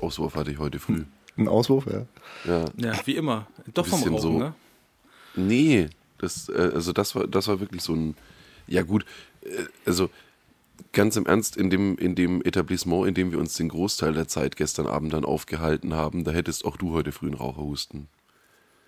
[0.00, 1.04] Auswurf hatte ich heute früh.
[1.36, 2.06] Ein Auswurf, ja.
[2.44, 2.64] Ja.
[2.76, 3.46] Ja, wie immer.
[3.72, 4.38] Doch vom Rauchen, so.
[4.38, 4.54] ne?
[5.36, 5.88] Nee,
[6.18, 8.16] das, äh, also das war, das war wirklich so ein,
[8.66, 9.04] ja gut,
[9.42, 10.10] äh, also
[10.92, 14.28] ganz im Ernst, in dem, in dem Etablissement, in dem wir uns den Großteil der
[14.28, 18.08] Zeit gestern Abend dann aufgehalten haben, da hättest auch du heute früh einen Raucherhusten.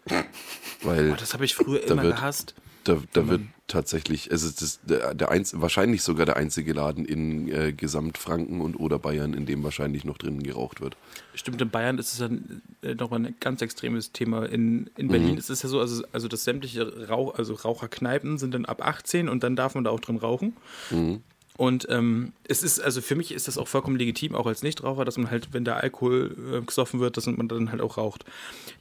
[0.82, 2.54] Weil Oh, das habe ich früher immer wird- gehasst.
[2.88, 7.04] Da, da wird tatsächlich, es ist das, der, der einz, wahrscheinlich sogar der einzige Laden
[7.04, 10.96] in äh, Gesamtfranken und oder Bayern, in dem wahrscheinlich noch drinnen geraucht wird.
[11.34, 14.46] Stimmt, in Bayern ist es dann äh, nochmal ein ganz extremes Thema.
[14.46, 15.38] In, in Berlin Mhm.
[15.38, 19.28] ist es ja so, also, also dass sämtliche Rauch, also Raucherkneipen sind dann ab 18
[19.28, 20.56] und dann darf man da auch drin rauchen.
[20.90, 21.22] Mhm.
[21.56, 25.04] Und ähm, es ist, also für mich ist das auch vollkommen legitim, auch als Nichtraucher,
[25.06, 28.24] dass man halt, wenn der Alkohol äh, gesoffen wird, dass man dann halt auch raucht.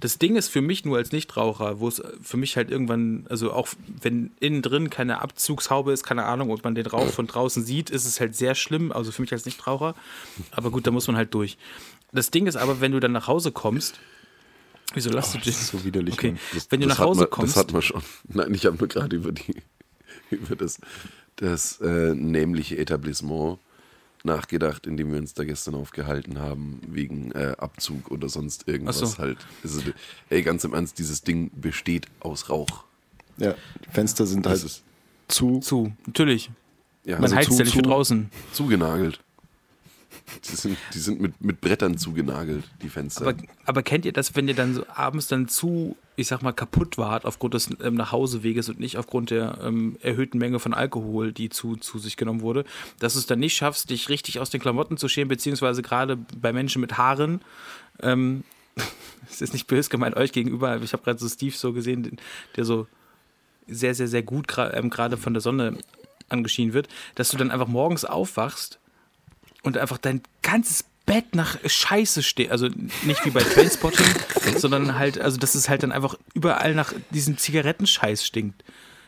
[0.01, 3.53] Das Ding ist für mich nur als Nichtraucher, wo es für mich halt irgendwann, also
[3.53, 3.69] auch
[4.01, 7.89] wenn innen drin keine Abzugshaube ist, keine Ahnung, und man den Rauch von draußen sieht,
[7.89, 9.95] ist es halt sehr schlimm, also für mich als Nichtraucher.
[10.51, 11.57] Aber gut, da muss man halt durch.
[12.11, 13.99] Das Ding ist aber, wenn du dann nach Hause kommst,
[14.93, 15.47] wieso lasst du dich?
[15.47, 16.13] Das ist so widerlich.
[16.13, 16.61] Okay, Mann.
[16.69, 18.01] wenn du Das nach Hause man, kommst, Das hatten wir schon.
[18.27, 19.63] Nein, ich habe nur gerade über, die,
[20.29, 20.79] über das,
[21.37, 23.59] das äh, nämliche Etablissement
[24.23, 28.97] nachgedacht, in dem wir uns da gestern aufgehalten haben, wegen äh, Abzug oder sonst irgendwas
[28.99, 29.17] so.
[29.17, 29.37] halt.
[29.63, 29.81] Also,
[30.29, 32.85] ey, ganz im Ernst, dieses Ding besteht aus Rauch.
[33.37, 33.53] Ja,
[33.85, 34.83] die Fenster sind Das halt ist
[35.27, 35.59] zu.
[35.59, 36.49] zu, natürlich.
[37.03, 38.29] ja, Man also heizt zu- ja nicht für zu- draußen.
[38.53, 39.19] zugenagelt.
[40.49, 43.27] Die sind, die sind mit, mit Brettern zugenagelt, die Fenster.
[43.27, 46.53] Aber, aber kennt ihr das, wenn ihr dann so abends dann zu, ich sag mal,
[46.53, 51.31] kaputt wart aufgrund des ähm, Nachhauseweges und nicht aufgrund der ähm, erhöhten Menge von Alkohol,
[51.31, 52.65] die zu, zu sich genommen wurde,
[52.99, 56.17] dass du es dann nicht schaffst, dich richtig aus den Klamotten zu schämen, beziehungsweise gerade
[56.17, 57.41] bei Menschen mit Haaren,
[58.01, 58.43] ähm,
[59.29, 62.17] es ist nicht böse gemeint euch gegenüber, ich habe gerade so Steve so gesehen,
[62.55, 62.87] der so
[63.67, 65.77] sehr, sehr, sehr gut ähm, gerade von der Sonne
[66.29, 68.79] angeschienen wird, dass du dann einfach morgens aufwachst
[69.65, 72.49] und einfach dein ganzes Bett nach Scheiße steht.
[72.51, 72.67] Also
[73.03, 74.05] nicht wie bei Trainspotting,
[74.57, 78.63] sondern halt, also dass es halt dann einfach überall nach diesem Zigarettenscheiß stinkt.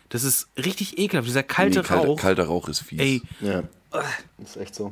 [0.10, 1.28] Das ist richtig ekelhaft.
[1.28, 2.20] Dieser kalte Nee, kalter, Rauch.
[2.20, 3.00] kalter Rauch ist fies.
[3.00, 3.63] Ey, Ja,
[4.38, 4.91] das ist echt so.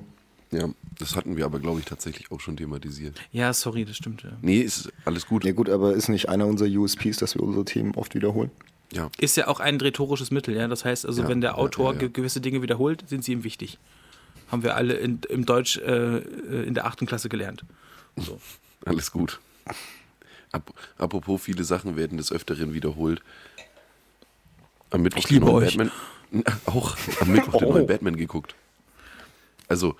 [0.52, 3.20] Ja, das hatten wir aber, glaube ich, tatsächlich auch schon thematisiert.
[3.32, 4.24] ja, sorry, das stimmt.
[4.24, 4.32] Ja.
[4.42, 5.44] Nee, ist alles gut.
[5.46, 8.52] Ja gut, aber ist nicht einer unserer USPs, dass wir unsere Themen oft wiederholen?
[8.94, 10.68] Ja, Ist ja auch ein rhetorisches Mittel, ja.
[10.68, 12.00] Das heißt also, Ja, wenn der Autor ja, ja.
[12.02, 13.80] ge- gewisse Dinge wiederholt, sind sie ihm wichtig.
[14.52, 17.64] Haben wir alle in, im Deutsch äh, äh, in der achten Klasse gelernt.
[18.16, 18.40] So.
[18.86, 19.40] alles gut.
[20.52, 23.22] Ap apropos, viele Sachen werden des Öfteren wiederholt.
[24.92, 25.78] Am Mittwoch Ich liebe den euch.
[25.78, 25.92] Batman.
[26.66, 27.74] Auch am Mittwoch den Oh.
[27.74, 28.56] neuen Batman geguckt.
[29.68, 29.96] Also,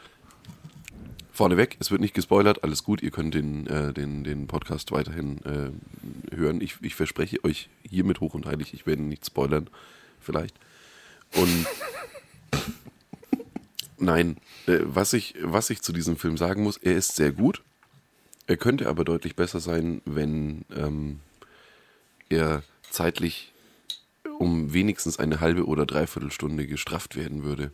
[1.34, 5.40] vorneweg, es wird nicht gespoilert, alles gut, ihr könnt den, äh, den, den Podcast weiterhin
[5.44, 6.62] äh, hören.
[6.62, 9.70] Ich, ich verspreche euch hiermit hoch und heilig, ich werde ihn nicht spoilern,
[10.22, 10.56] vielleicht.
[11.36, 11.66] Und
[13.98, 17.62] nein, äh, was, ich, was ich zu diesem Film sagen muss, er ist sehr gut.
[18.48, 21.20] Er könnte aber deutlich besser sein, wenn ähm,
[22.30, 23.54] er zeitlich
[24.40, 27.72] um wenigstens eine halbe oder dreiviertel Stunde gestrafft werden würde.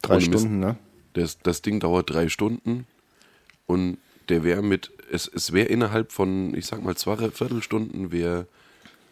[0.00, 0.26] Drei Mist.
[0.26, 0.76] Stunden, ne?
[1.12, 2.86] Das, das Ding dauert drei Stunden
[3.66, 8.46] und der wäre mit, es, es wäre innerhalb von, ich sag mal, zwei Viertelstunden wäre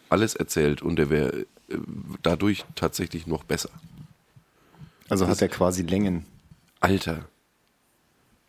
[0.09, 1.77] alles erzählt und der wäre äh,
[2.23, 3.71] dadurch tatsächlich noch besser.
[5.11, 6.25] Also hat er quasi Längen.
[6.81, 7.29] Alter,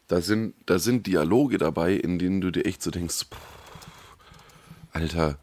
[0.07, 3.37] da sind, da sind Dialoge dabei, in denen du dir echt so denkst, pff,
[4.93, 5.37] Alter,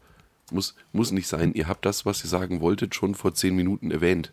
[0.51, 1.53] muss, muss nicht sein.
[1.53, 4.31] Ihr habt das, was ihr sagen wolltet, schon vor zehn Minuten erwähnt.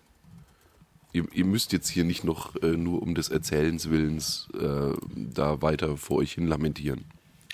[1.13, 5.63] Ihr, ihr müsst jetzt hier nicht noch äh, nur um des Erzählens Willens äh, da
[5.63, 7.05] weiter vor euch hin lamentieren.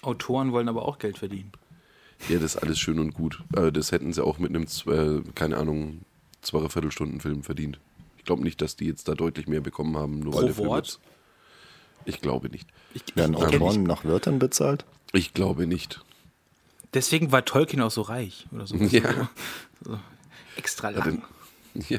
[0.02, 1.52] Autoren wollen aber auch Geld verdienen.
[2.28, 3.42] Ja, das ist alles schön und gut.
[3.56, 6.00] Äh, das hätten sie auch mit einem, äh, keine Ahnung,
[6.42, 7.78] Viertelstunden-Film verdient.
[8.22, 10.20] Ich glaube nicht, dass die jetzt da deutlich mehr bekommen haben.
[10.20, 11.00] Nur Pro weil Wort?
[12.04, 12.68] Ich glaube nicht.
[12.94, 14.85] Ich, Werden ich, kenn Autoren nach Wörtern bezahlt?
[15.12, 16.00] Ich glaube nicht.
[16.94, 18.76] Deswegen war Tolkien auch so reich oder so.
[18.76, 19.28] Ja.
[19.85, 19.98] So,
[20.56, 21.22] extra Ja, lang.
[21.74, 21.98] denn- Ja.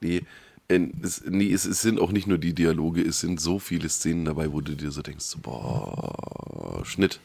[0.00, 0.24] Nee,
[0.68, 4.24] es, nee es, es sind auch nicht nur die Dialoge, es sind so viele Szenen
[4.24, 7.20] dabei, wo du dir so denkst, so, boah, Schnitt.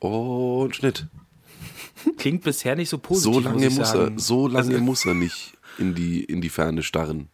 [0.00, 1.06] Und Schnitt.
[2.18, 3.34] Klingt bisher nicht so positiv.
[3.34, 6.82] So lange, muss, er, so lange Also- muss er nicht in die, in die Ferne
[6.82, 7.28] starren.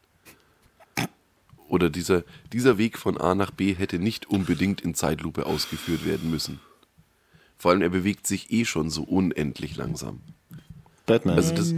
[1.68, 6.30] Oder dieser, dieser Weg von A nach B hätte nicht unbedingt in Zeitlupe ausgeführt werden
[6.30, 6.60] müssen.
[7.56, 10.20] Vor allem, er bewegt sich eh schon so unendlich langsam.
[11.06, 11.36] Batman.
[11.36, 11.72] Also das-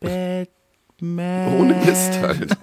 [0.00, 1.54] Batman.
[1.60, 2.56] Ohne Mist halt.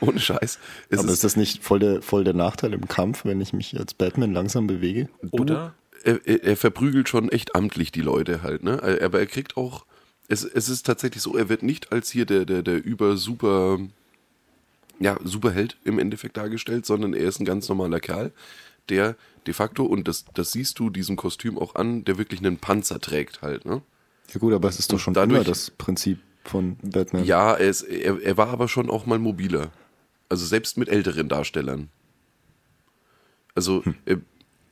[0.00, 0.58] Ohne Scheiß.
[0.88, 3.78] Es Aber ist das nicht voll der, voll der Nachteil im Kampf, wenn ich mich
[3.78, 5.08] als Batman langsam bewege?
[5.30, 5.74] Oder?
[6.04, 8.82] Er, er, er verprügelt schon echt amtlich die Leute halt, ne?
[9.02, 9.84] Aber er kriegt auch,
[10.28, 13.78] es, es ist tatsächlich so, er wird nicht als hier der, der, der über super,
[14.98, 18.32] ja, Superheld im Endeffekt dargestellt, sondern er ist ein ganz normaler Kerl,
[18.88, 22.58] der de facto, und das, das siehst du diesem Kostüm auch an, der wirklich einen
[22.58, 23.82] Panzer trägt halt, ne?
[24.32, 27.24] Ja gut, aber es ist doch schon dadurch- immer das Prinzip von Batman.
[27.24, 29.70] Ja, er, ist, er, er war aber schon auch mal mobiler.
[30.28, 31.88] Also selbst mit älteren Darstellern.
[33.54, 34.16] Also äh,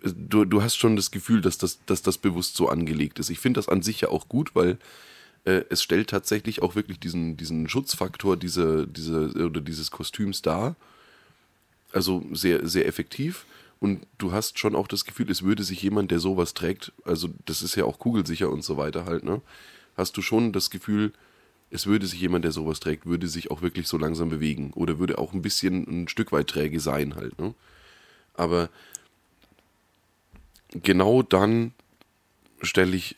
[0.03, 3.31] du, du hast schon das Gefühl, dass das, dass das bewusst so angelegt ist.
[3.31, 4.79] Ich finde das an sich ja auch gut, weil
[5.45, 10.77] äh, es stellt tatsächlich auch wirklich diesen, diesen Schutzfaktor dieser, dieser, oder dieses Kostüms dar.
[11.93, 13.47] Also sehr, sehr effektiv.
[13.81, 17.29] Und du hast schon auch das Gefühl, es würde sich jemand, der sowas trägt, also
[17.47, 19.41] das ist ja auch kugelsicher und so weiter halt, ne?
[19.97, 21.13] Hast du schon das Gefühl,
[21.71, 24.99] es würde sich jemand, der sowas trägt, würde sich auch wirklich so langsam bewegen oder
[24.99, 27.39] würde auch ein bisschen ein Stück weit träge sein halt.
[27.39, 27.55] Ne?
[28.35, 28.71] Aber
[30.73, 31.73] genau dann
[32.63, 33.17] stelle ich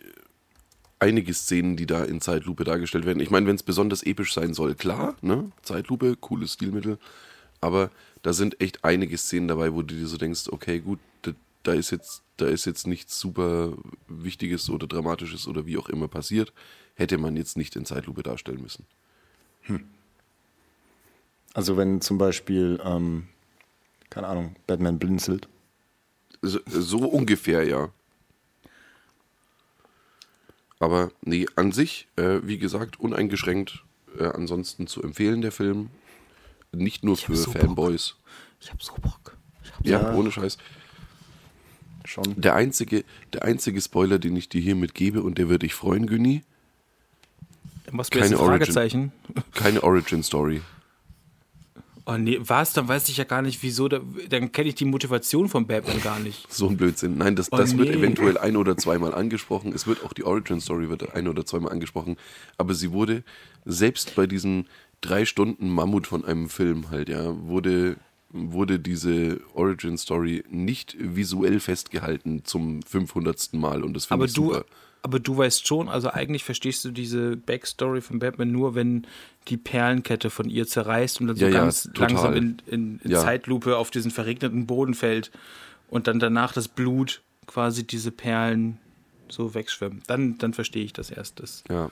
[0.98, 3.20] einige Szenen, die da in Zeitlupe dargestellt werden.
[3.20, 5.50] Ich meine, wenn es besonders episch sein soll, klar, ne?
[5.62, 6.98] Zeitlupe, cooles Stilmittel.
[7.60, 7.90] Aber
[8.22, 11.32] da sind echt einige Szenen dabei, wo du dir so denkst, okay, gut, da,
[11.62, 13.72] da ist jetzt, da ist jetzt nichts super
[14.08, 16.52] Wichtiges oder Dramatisches oder wie auch immer passiert.
[16.94, 18.84] Hätte man jetzt nicht in Zeitlupe darstellen müssen.
[21.54, 23.28] Also wenn zum Beispiel, ähm,
[24.10, 25.48] keine Ahnung, Batman blinzelt.
[26.42, 27.90] So, so ungefähr, ja.
[30.78, 33.84] Aber nee, an sich, äh, wie gesagt, uneingeschränkt
[34.18, 35.90] äh, ansonsten zu empfehlen, der Film.
[36.72, 37.60] Nicht nur Ich für so Bock.
[37.60, 38.14] Fanboys.
[38.60, 39.36] Ich hab so Bock.
[39.62, 40.14] Ich hab Ja, Ja.
[40.14, 40.56] ohne Scheiß.
[42.06, 42.40] Schon.
[42.40, 46.06] Der einzige, der einzige Spoiler, den ich dir hiermit gebe, und der wird dich freuen,
[46.06, 46.42] Günni,
[47.92, 48.46] Was Keine ein Origin.
[48.48, 49.12] Fragezeichen?
[49.52, 50.62] keine Origin-Story.
[52.12, 52.72] Oh nee, was?
[52.72, 53.86] Dann weiß ich ja gar nicht, wieso.
[53.88, 56.52] Da, dann kenne ich die Motivation von Batman gar nicht.
[56.52, 57.18] So ein Blödsinn.
[57.18, 57.94] Nein, das, Oh, das wird nee.
[57.96, 59.72] eventuell ein oder zweimal angesprochen.
[59.72, 62.16] Es wird auch die Origin-Story wird ein oder zweimal angesprochen.
[62.58, 63.22] Aber sie wurde
[63.64, 64.64] selbst bei diesem
[65.00, 67.96] drei Stunden Mammut von einem Film halt, ja, wurde,
[68.30, 73.52] wurde diese Origin-Story nicht visuell festgehalten zum 500.
[73.52, 73.84] Mal.
[73.84, 74.56] Und das finde ich super.
[74.56, 74.70] aber du
[75.02, 79.06] weißt schon, also eigentlich verstehst du diese Backstory von Batman nur, wenn
[79.48, 82.08] die Perlenkette von ihr zerreißt und dann so Ja, ja, ganz total.
[82.10, 83.20] langsam in, in, in Ja.
[83.20, 85.30] Zeitlupe auf diesen verregneten Boden fällt
[85.88, 88.78] und dann danach das Blut quasi diese Perlen
[89.28, 90.04] so wegschwimmt.
[90.08, 91.40] Dann, dann verstehe ich das erst.
[91.40, 91.88] Das, Ja.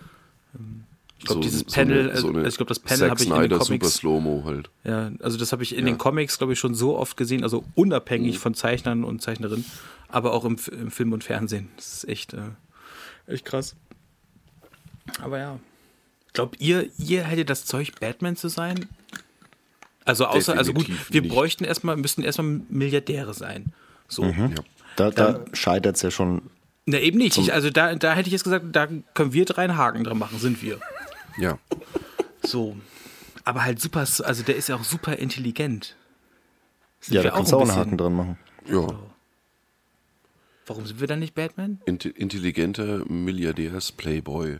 [1.18, 3.21] ich glaube, So- dieses so Panel, eine- also, so eine ich glaube, das Panel habe
[3.23, 3.94] ich in den Super Comics.
[3.94, 4.71] Slow-Mo halt.
[4.85, 5.92] Ja, also das habe ich in Ja.
[5.92, 8.40] den Comics, glaube ich, schon so oft gesehen, also unabhängig Mhm.
[8.40, 9.64] von Zeichnern und Zeichnerinnen,
[10.09, 11.68] aber auch im, im Film und Fernsehen.
[11.77, 12.38] Das ist echt, äh,
[13.28, 13.76] echt krass.
[15.22, 15.58] Aber ja.
[16.32, 18.86] Glaubt ihr, ihr hättet das Zeug, Batman zu sein?
[20.04, 21.32] Also außer, also gut, Definitiv wir nicht.
[21.32, 23.72] bräuchten erstmal, müssten erstmal Milliardäre sein.
[24.08, 24.24] So.
[24.24, 24.50] Ja.
[24.96, 26.42] Da, da scheitert es ja schon.
[26.86, 27.36] Na eben nicht.
[27.36, 30.18] Ich, also da, da hätte ich jetzt gesagt, da können wir drei einen Haken dran
[30.18, 30.80] machen, sind wir.
[31.38, 31.58] ja.
[32.42, 32.76] So.
[33.44, 35.96] aber halt super, also der ist ja auch super intelligent.
[37.00, 38.38] Sind Ja, da kannst du auch einen Haken dran machen.
[38.70, 38.86] Ja,
[40.68, 41.81] Warum sind wir dann nicht Batman?
[41.87, 44.59] Inte- intelligenter Milliardärs-Playboy.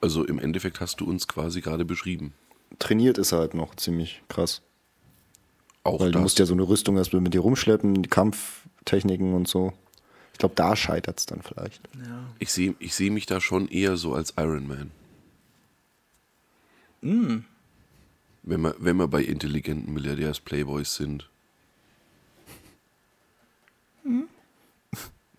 [0.00, 2.32] Also im Endeffekt hast du uns quasi gerade beschrieben.
[2.78, 4.62] Trainiert ist er halt noch ziemlich krass.
[5.84, 6.18] Auch Weil das.
[6.18, 9.72] du musst ja so eine Rüstung erstmal mit dir rumschleppen, die Kampftechniken und so.
[10.32, 11.88] Ich glaube, da scheitert es dann vielleicht.
[12.04, 12.24] Ja.
[12.40, 14.90] ich sehe ich seh mich da schon eher so als Iron Man.
[17.02, 17.44] Mm.
[18.42, 21.28] Wenn, wir, wenn wir bei intelligenten Milliardärs-Playboys sind.
[24.02, 24.28] Hm?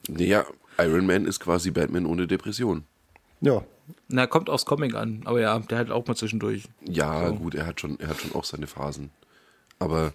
[0.10, 0.46] Naja,
[0.80, 2.84] Iron Man ist quasi Batman ohne Depression.
[3.41, 3.63] Ja,
[4.08, 6.63] Na, kommt aufs Comic an, aber ja, der hat auch mal zwischendurch.
[6.88, 7.36] Ja, So.
[7.36, 9.12] gut, er hat, schon, er hat schon auch seine Phasen.
[9.80, 10.13] Aber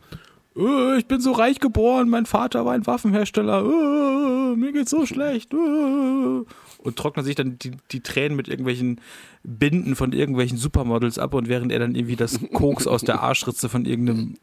[0.56, 5.06] Äh, ich bin so reich geboren, mein Vater war ein Waffenhersteller, äh, mir geht's so
[5.06, 5.52] schlecht.
[5.54, 5.56] Äh.
[5.56, 9.00] Und trocknet sich dann die, die Tränen mit irgendwelchen
[9.44, 13.68] Binden von irgendwelchen Supermodels ab und während er dann irgendwie das Koks aus der Arschritze
[13.68, 14.36] von irgendeinem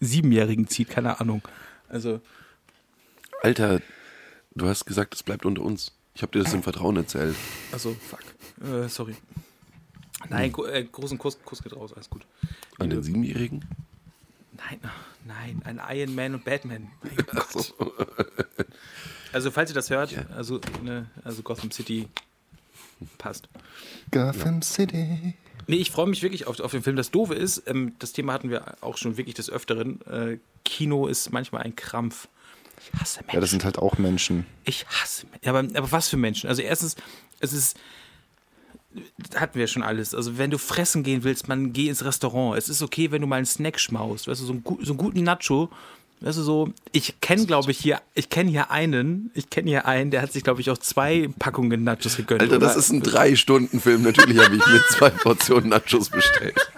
[0.00, 1.40] Siebenjährigen zieht, keine Ahnung.
[1.88, 2.20] Also,
[3.42, 3.80] Alter,
[4.56, 5.92] du hast gesagt, es bleibt unter uns.
[6.14, 7.36] Ich habe dir das im Vertrauen erzählt.
[7.72, 8.20] also, fuck.
[8.66, 9.14] Äh, sorry.
[10.30, 12.26] Nein, gro äh, großen Kuss, Kuss geht raus, alles gut.
[12.78, 13.64] An den Siebenjährigen?
[14.56, 14.80] Nein,
[15.26, 16.90] nein, ein Iron Man und Batman.
[17.02, 17.74] Mein Gott.
[19.32, 22.08] Also, falls ihr das hört, also, ne, also Gotham City
[23.18, 23.48] passt.
[24.10, 25.34] Gotham City.
[25.66, 26.96] Nee, ich freue mich wirklich auf, auf den Film.
[26.96, 30.00] Das Doofe ist, ähm, das Thema hatten wir auch schon wirklich des Öfteren.
[30.06, 32.28] Äh, Kino ist manchmal ein Krampf.
[32.92, 33.34] Ich hasse Menschen.
[33.34, 34.46] Ja, das sind halt auch Menschen.
[34.64, 35.48] Ich hasse Menschen.
[35.48, 36.48] Aber, aber was für Menschen?
[36.48, 36.96] Also erstens,
[37.40, 37.76] es ist,
[39.34, 40.14] hatten wir schon alles.
[40.14, 42.56] Also wenn du fressen gehen willst, man geh ins Restaurant.
[42.56, 44.28] Es ist okay, wenn du mal einen Snack schmaust.
[44.28, 45.70] Weißt du, so einen, so einen guten Nacho.
[46.20, 49.84] Weißt du, so, ich kenne, glaube ich, hier, ich kenne hier einen, ich kenne hier
[49.84, 52.40] einen, der hat sich, glaube ich, auch zwei Packungen Nachos gegönnt.
[52.40, 54.00] Alter, das Oder- ist ein Drei-Stunden-Film.
[54.00, 56.56] Natürlich habe ich mir zwei Portionen Nachos bestellt.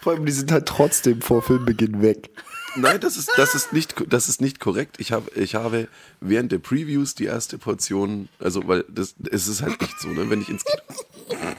[0.00, 2.30] Vor allem, die sind halt trotzdem vor Filmbeginn weg.
[2.78, 4.96] Nein, das ist, das ist, nicht, das ist nicht korrekt.
[5.00, 5.88] Ich habe, ich habe
[6.20, 10.30] während der Previews die erste Portion, also, weil das, es ist halt nicht so, ne,
[10.30, 11.56] wenn ich ins Kino.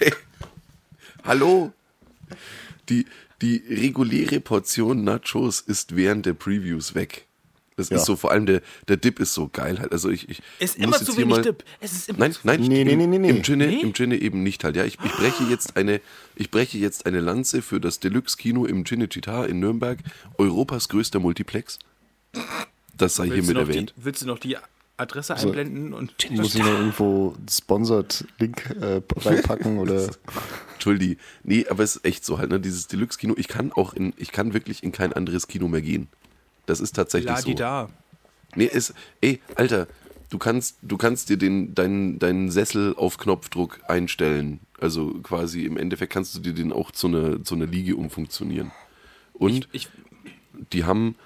[1.24, 1.72] Hallo?
[2.88, 3.06] Die,
[3.40, 7.26] die reguläre Portion Nachos ist während der Previews weg.
[7.80, 7.96] Das Ja.
[7.96, 9.92] ist so, vor allem der, der Dip ist so geil halt.
[9.92, 11.64] Also ich, ich ist muss immer jetzt zu hier wenig mal- Dip.
[11.80, 13.28] Es ist immer Nein, nein, Nee, nee, im, nee, nee, nee.
[13.30, 13.80] Im Ginne, Nee?
[13.80, 14.76] im Ginne eben nicht halt.
[14.76, 16.00] Ja, ich, ich breche jetzt eine,
[16.36, 19.98] ich breche jetzt eine Lanze für das Deluxe-Kino im Cinecittà in Nürnberg,
[20.38, 21.78] Europas größter Multiplex.
[22.96, 23.94] Das sei Willst hiermit noch die, erwähnt.
[23.96, 24.56] willst du noch die
[24.96, 25.46] Adresse So.
[25.48, 25.94] einblenden?
[25.94, 30.10] Und Muss ich noch irgendwo Sponsored Link äh, reinpacken oder?
[30.74, 31.16] Entschuldi.
[31.42, 34.32] Nee, aber es ist echt so halt, ne, dieses Deluxe-Kino, ich kann auch in, ich
[34.32, 36.08] kann wirklich in kein anderes Kino mehr gehen.
[36.70, 37.52] Das ist tatsächlich so.
[37.54, 37.88] da.
[38.54, 39.88] Nee, es, ey, Alter,
[40.30, 44.60] du kannst, du kannst dir den, deinen, deinen Sessel auf Knopfdruck einstellen.
[44.80, 48.70] Also quasi im Endeffekt kannst du dir den auch zu einer, zu einer Liege umfunktionieren.
[49.34, 49.88] Und Ich,
[50.72, 51.16] die haben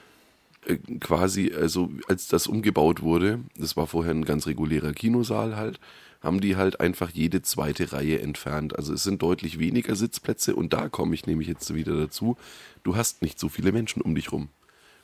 [0.67, 5.79] äh, quasi, also als das umgebaut wurde, das war vorher ein ganz regulärer Kinosaal halt,
[6.23, 8.77] haben die halt einfach jede zweite Reihe entfernt.
[8.77, 12.39] Also es sind deutlich weniger Sitzplätze und da komme ich nämlich jetzt wieder dazu.
[12.83, 14.49] Du hast nicht so viele Menschen um dich rum.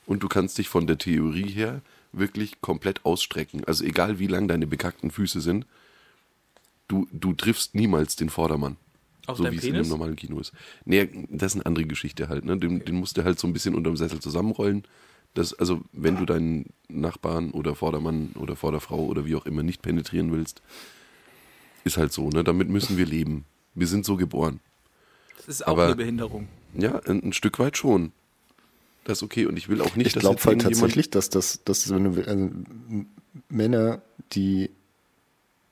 [0.05, 3.63] Und du kannst dich von der Theorie her wirklich komplett ausstrecken.
[3.65, 5.65] Also egal wie lang deine bekackten Füße sind,
[6.87, 8.77] du, du triffst niemals den Vordermann.
[9.27, 10.51] Auf so wie es in einem normalen Kino ist.
[10.83, 12.43] Nee, das ist eine andere Geschichte halt.
[12.43, 12.57] Ne?
[12.57, 14.83] Den, den musst du halt so ein bisschen unterm Sessel zusammenrollen.
[15.33, 19.81] Das, also, wenn du deinen Nachbarn oder Vordermann oder Vorderfrau oder wie auch immer nicht
[19.81, 20.61] penetrieren willst,
[21.85, 22.43] ist halt so, ne?
[22.43, 23.45] Damit müssen wir leben.
[23.73, 24.59] Wir sind so geboren.
[25.37, 26.49] das ist auch aber- eine Behinderung.
[26.73, 28.11] Ja, ein, ein Stück weit schon.
[29.03, 29.45] Das ist okay.
[29.45, 32.13] Und ich will auch nicht, Ich dass glaube jetzt halt tatsächlich, dass das, dass wenn
[32.15, 32.49] du, also,
[33.49, 34.01] Männer,
[34.33, 34.69] die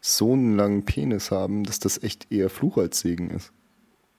[0.01, 3.51] so einen langen Penis haben, dass das echt eher Fluch als Segen ist.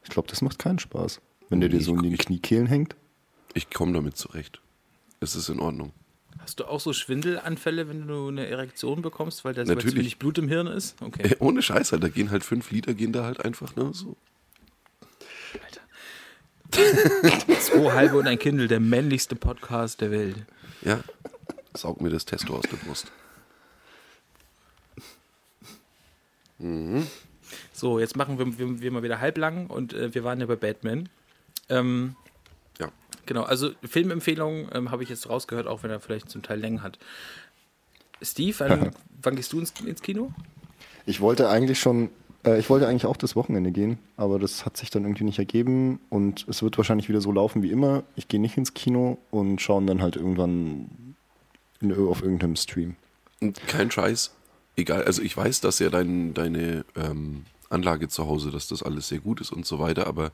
[0.05, 1.21] Ich glaube, das macht keinen Spaß.
[1.49, 2.95] Wenn der dir so in den Kniekehlen hängt.
[3.55, 4.61] Ich komme damit zurecht.
[5.19, 5.93] Es ist in Ordnung.
[6.39, 9.97] Hast du auch so Schwindelanfälle, wenn du eine Erektion bekommst, weil da so Natürlich.
[9.97, 11.01] wenig Blut im Hirn ist?
[11.03, 11.29] Okay.
[11.29, 12.03] Äh, ohne Scheiß halt.
[12.03, 13.91] Da gehen halt fünf Liter, gehen da halt einfach, ne?
[13.93, 14.17] So.
[16.71, 20.37] Zwei halbe und ein Kindle, der männlichste Podcast der Welt.
[20.83, 21.01] Ja.
[21.75, 23.11] Saug mir das Testo aus der Brust.
[27.73, 30.57] So, jetzt machen wir, wir, wir mal wieder halblang und äh, wir waren ja bei
[30.57, 31.09] Batman.
[31.69, 32.17] Ähm,
[32.79, 32.91] Ja.
[33.27, 36.83] genau, also Filmempfehlungen ähm, habe ich jetzt rausgehört, auch wenn er vielleicht zum Teil Längen
[36.83, 36.99] hat.
[38.21, 38.91] Steve, wann,
[39.23, 40.33] wann gehst du ins, ins Kino?
[41.07, 42.11] Ich wollte eigentlich schon,
[42.45, 45.39] äh, ich wollte eigentlich auch das Wochenende gehen, aber das hat sich dann irgendwie nicht
[45.39, 48.05] ergeben und es wird wahrscheinlich wieder so laufen wie immer.
[48.17, 51.15] Ich gehe nicht ins Kino und schauen dann halt irgendwann
[51.81, 52.97] in, auf irgendeinem Stream.
[53.67, 54.33] Kein Scheiß.
[54.77, 59.09] Egal, also ich weiß, dass ja dein, deine ähm, Anlage zu Hause, dass das alles
[59.09, 60.33] sehr gut ist und so weiter, aber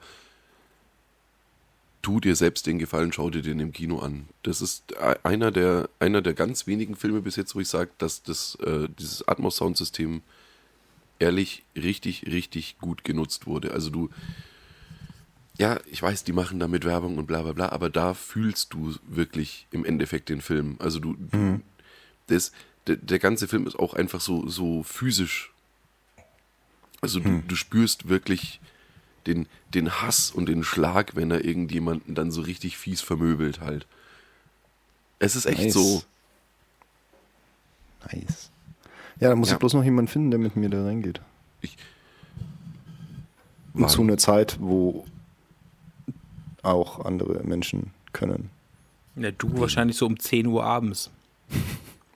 [2.03, 4.29] tu dir selbst den Gefallen, schau dir den im Kino an.
[4.45, 7.91] Das ist e- einer der, einer der ganz wenigen Filme bis jetzt, wo ich sage,
[7.99, 10.23] dass das, äh, dieses Atmos-Soundsystem
[11.19, 13.73] ehrlich richtig, richtig gut genutzt wurde.
[13.73, 14.11] Also du,
[15.59, 18.95] ja, ich weiß, die machen damit Werbung und bla bla bla, aber da fühlst du
[19.07, 20.77] wirklich im Endeffekt den Film.
[20.79, 21.61] Also du, du
[22.27, 22.53] das,
[22.87, 25.53] der, der ganze Film ist auch einfach so, so physisch.
[27.01, 28.61] Also du, du spürst wirklich
[29.27, 33.87] den, den Hass und den Schlag, wenn er irgendjemanden dann so richtig fies vermöbelt halt.
[35.19, 35.75] Es ist echt Nice.
[35.75, 36.03] so.
[38.13, 38.51] Nice.
[39.21, 39.55] Ja, da muss Ja.
[39.55, 41.21] ich bloß noch jemanden finden, der mit mir da reingeht.
[41.63, 41.77] Ich,
[43.75, 45.05] Und zu einer Zeit, wo
[46.63, 48.51] auch andere Menschen können.
[49.17, 51.11] Ja, du wahrscheinlich so um 10 Uhr abends.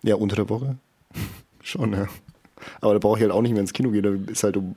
[0.02, 0.76] Ja, unter der Woche.
[1.62, 2.06] Schon, ja.
[2.80, 4.02] Aber da brauche ich halt auch nicht mehr ins Kino gehen.
[4.26, 4.74] Da ist halt um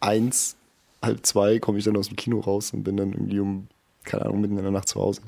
[0.00, 0.56] eins,
[1.02, 3.66] halb zwei komme ich dann aus dem Kino raus und bin dann irgendwie um,
[4.04, 5.20] keine Ahnung, mitten in der Nacht zu Hause.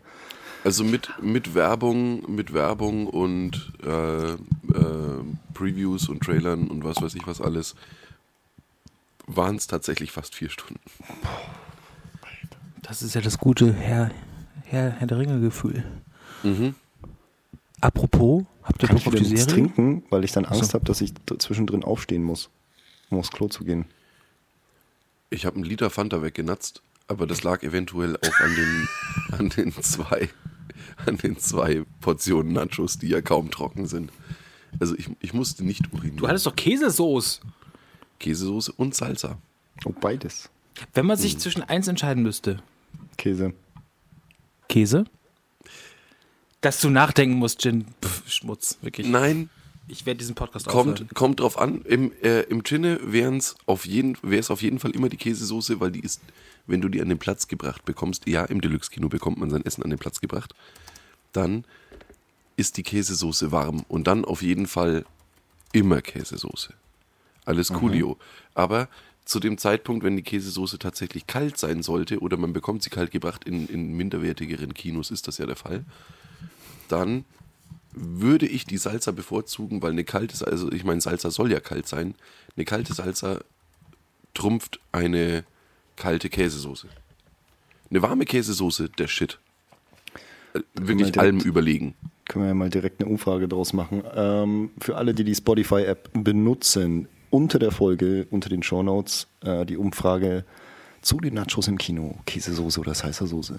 [0.65, 4.39] Also mit, mit Werbung, mit Werbung und äh, äh,
[5.55, 7.75] Previews und Trailern und was weiß ich was alles,
[9.27, 10.81] waren es tatsächlich fast vier Stunden.
[12.83, 14.11] Das ist ja das gute Herr,
[14.65, 15.85] Herr, Herr der Ringe-Gefühl.
[16.43, 16.75] Mhm.
[17.81, 19.55] Apropos, habt ihr Bock ich auf die nichts Serie?
[19.55, 20.75] trinken, weil ich dann Angst so.
[20.75, 22.51] habe, dass ich zwischendrin aufstehen muss,
[23.11, 23.85] um aufs Klo zu gehen.
[25.31, 28.89] Ich habe einen Liter Fanta weggenatzt, aber das lag eventuell auch an den,
[29.39, 30.29] an den zwei,
[31.07, 34.13] an den zwei Portionen Nachos, die ja kaum trocken sind.
[34.81, 36.19] Also ich, ich musste nicht urinieren.
[36.19, 37.41] Du hattest doch Käsesoße.
[38.21, 39.39] Käsesoße und Salsa.
[39.85, 40.51] Oh, beides.
[40.95, 42.63] Wenn man sich zwischen eins entscheiden müsste,
[43.17, 43.53] Käse.
[44.69, 45.05] Käse?
[46.61, 47.87] Dass du nachdenken musst, Gin.
[48.05, 49.07] Pff, Schmutz, wirklich.
[49.07, 49.49] Nein,
[49.87, 51.09] Ich werde diesen Podcast kommt, aufhören.
[51.15, 51.83] kommt drauf an.
[51.83, 55.81] Im, äh, im Ginne wären's auf jeden, wäre es auf jeden Fall immer die Käsesoße,
[55.81, 56.21] weil die ist,
[56.69, 59.83] wenn du die an den Platz gebracht bekommst, ja, im Deluxe-Kino bekommt man sein Essen
[59.83, 60.55] an den Platz gebracht,
[61.33, 61.65] dann
[62.57, 65.05] ist die Käsesoße warm und dann auf jeden Fall
[65.73, 66.75] immer Käsesoße.
[67.45, 68.19] Alles coolio.
[68.55, 68.89] Aber
[69.25, 73.11] zu dem Zeitpunkt, wenn die Käsesoße tatsächlich kalt sein sollte oder man bekommt sie kalt
[73.11, 75.85] gebracht, in, in minderwertigeren Kinos ist das ja der Fall,
[76.89, 77.25] dann
[77.93, 81.87] würde ich die Salsa bevorzugen, weil eine kalte, also ich meine, Salsa soll ja kalt
[81.87, 82.15] sein.
[82.57, 83.41] Eine kalte Salsa
[84.35, 85.45] trumpft eine
[85.99, 86.89] kalte Käsesoße.
[87.91, 89.39] Eine warme Käsesoße, der Shit.
[90.55, 91.95] Äh, Wirklich direkt- allem überlegen.
[92.29, 94.03] Können wir ja mal direkt eine Umfrage draus machen.
[94.15, 99.77] Ähm, für alle, die die Spotify-App benutzen, unter der Folge, unter den Shownotes, äh, die
[99.79, 100.45] Umfrage
[101.01, 102.19] zu den Nachos im Kino.
[102.27, 103.59] Käsesoße oder heißer Soße?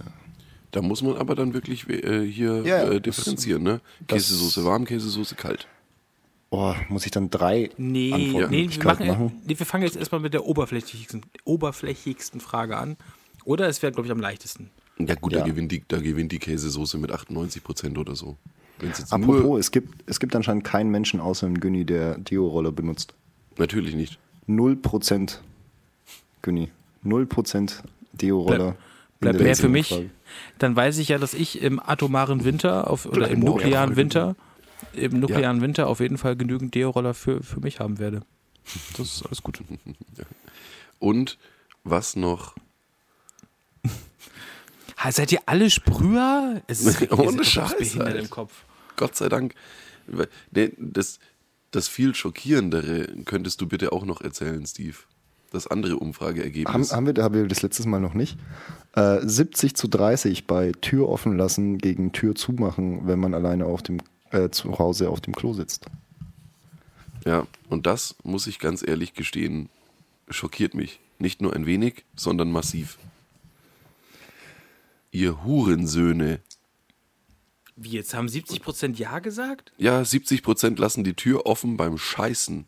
[0.72, 3.82] Da muss man aber dann wirklich äh, hier Ja, äh, differenzieren, ne?
[4.08, 5.68] Käsesoße warm, Käsesoße kalt.
[6.52, 9.32] Oh, muss ich dann drei Nee, nee, wir, machen, machen?
[9.46, 12.98] nee, wir fangen jetzt erstmal mit der oberflächlichsten, oberflächigsten Frage an.
[13.46, 14.70] Oder es wäre, glaube ich, am leichtesten.
[14.98, 15.40] Ja gut, Ja.
[15.40, 18.36] Da, gewinnt die, da gewinnt die Käsesoße mit 98 Prozent oder so.
[18.80, 22.18] Wenn's jetzt nur, Apropos, es gibt, es gibt anscheinend keinen Menschen außer dem Günni, der
[22.18, 23.14] Deo-Roller benutzt.
[23.58, 24.18] natürlich nicht.
[24.48, 25.38] 0%
[26.42, 26.70] Günni.
[27.06, 27.84] 0%
[28.14, 28.76] Deo-Roller.
[29.20, 29.92] Bleibt der mehr für mich.
[29.92, 30.10] Umfrage.
[30.58, 34.36] Dann weiß ich ja, dass ich im atomaren Winter auf, oder im nuklearen Winter.
[34.94, 38.22] Im nuklearen Winter auf jeden Fall genügend Deo-Roller für, für mich haben werde.
[38.98, 39.62] Das ist alles gut.
[41.00, 41.38] Und
[41.84, 42.56] was noch?
[44.98, 46.62] Ha, seid ihr alle Sprüher?
[46.68, 48.20] Es ist Ohne Scheiß, Alter.
[48.20, 48.66] im Kopf.
[48.98, 49.56] Gott sei Dank.
[50.78, 51.20] Das,
[51.72, 54.98] das viel schockierendere könntest du bitte auch noch erzählen, Steve.
[55.52, 56.92] Das andere Haben, Umfrageergebnis.
[56.92, 58.38] haben, wir, haben wir das letztes Mal noch nicht?
[58.94, 63.82] Äh, 70 zu 30 bei Tür offen lassen gegen Tür zumachen, wenn man alleine auf
[63.82, 64.00] dem,
[64.32, 65.86] äh, zu Hause auf dem Klo sitzt.
[67.26, 69.70] Ja, und das, muss ich ganz ehrlich gestehen,
[70.30, 71.00] schockiert mich.
[71.18, 72.98] Nicht nur ein wenig, sondern massiv.
[75.12, 76.40] Ihr Hurensöhne.
[77.76, 79.74] Wie, jetzt haben 70% Ja gesagt?
[79.78, 82.66] Ja, 70% lassen die Tür offen beim Scheißen,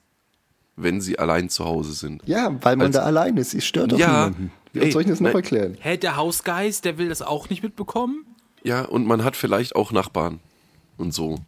[0.75, 2.21] wenn sie allein zu Hause sind.
[2.25, 3.53] Ja, weil man Als- da allein ist.
[3.53, 4.51] Es stört doch Ja, niemanden.
[4.73, 5.77] Wie ey, soll ich das noch erklären?
[5.79, 8.25] Hä, der Hausgeist, der will das auch nicht mitbekommen?
[8.63, 10.39] Ja, und man hat vielleicht auch Nachbarn
[11.01, 11.39] und so.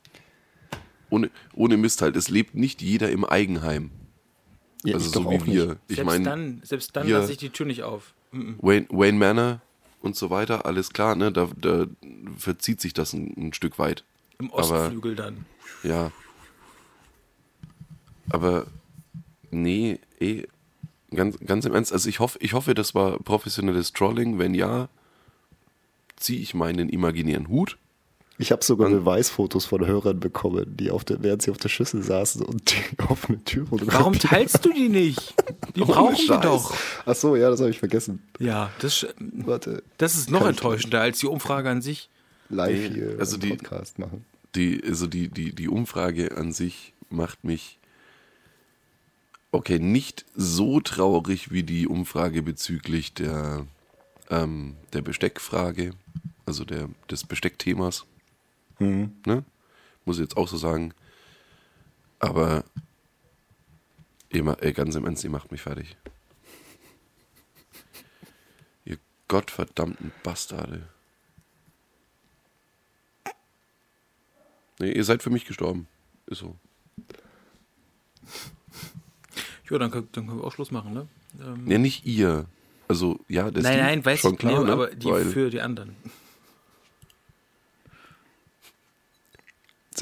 [1.09, 3.91] Ohne, ohne Mist halt, es lebt nicht jeder im Eigenheim.
[4.83, 5.65] Ja, also ich so wie auch wir.
[5.65, 5.77] nicht.
[5.87, 8.13] Ich selbst meine, dann, selbst dann lasse ich die Tür nicht auf.
[8.31, 8.57] Mhm.
[8.61, 9.61] Wayne, Wayne Manor
[10.01, 11.31] und so weiter, alles klar, ne?
[11.31, 11.85] Da, da
[12.37, 14.03] verzieht sich das ein, ein Stück weit.
[14.39, 15.45] Im Aber- Ostflügel dann.
[15.83, 16.11] Ja.
[18.29, 18.65] Aber
[19.51, 20.43] nee, eh,
[21.13, 24.39] ganz, ganz im Ernst, also ich hoffe, ich hoffe, das war professionelles Trolling.
[24.39, 24.89] Wenn ja,
[26.15, 27.77] ziehe ich meinen imaginären Hut.
[28.39, 32.01] Ich habe sogar Beweisfotos von Hörern bekommen, die auf der, während sie auf der Schüssel
[32.01, 35.35] saßen und die offene Tür Warum teilst du die nicht?
[35.75, 36.73] Die brauchen wir doch.
[37.05, 38.23] Ach so, ja, das habe ich vergessen.
[38.39, 42.09] Ja, das, Warte, das ist noch enttäuschender als die Umfrage an sich.
[42.49, 44.25] live Nee, hier also im die- Podcast machen.
[44.55, 47.77] Die, also die, die, die Umfrage an sich macht mich
[49.51, 53.67] okay, nicht so traurig wie die Umfrage bezüglich der,
[54.31, 55.91] ähm, der Besteckfrage,
[56.45, 58.05] also der, des Besteckthemas.
[58.79, 59.43] Ne?
[60.05, 60.93] Muss ich jetzt auch so sagen.
[62.19, 62.63] Aber
[64.29, 64.43] ihr,
[64.73, 65.95] ganz im Ernst, ihr macht mich fertig.
[68.85, 68.97] Ihr
[69.27, 70.87] gottverdammten Bastarde.
[74.79, 75.87] Nee, ihr seid für mich gestorben.
[76.25, 76.55] Ist so.
[79.69, 81.07] Ja, dann, können- dann können wir auch Schluss machen, ne?
[81.41, 82.45] Ähm, Nee, nicht ihr.
[82.87, 84.71] Also, ja, das nein, Steve, nein, weiß schon ich klar, nee, ne?
[84.73, 85.95] aber die Weil, für die anderen.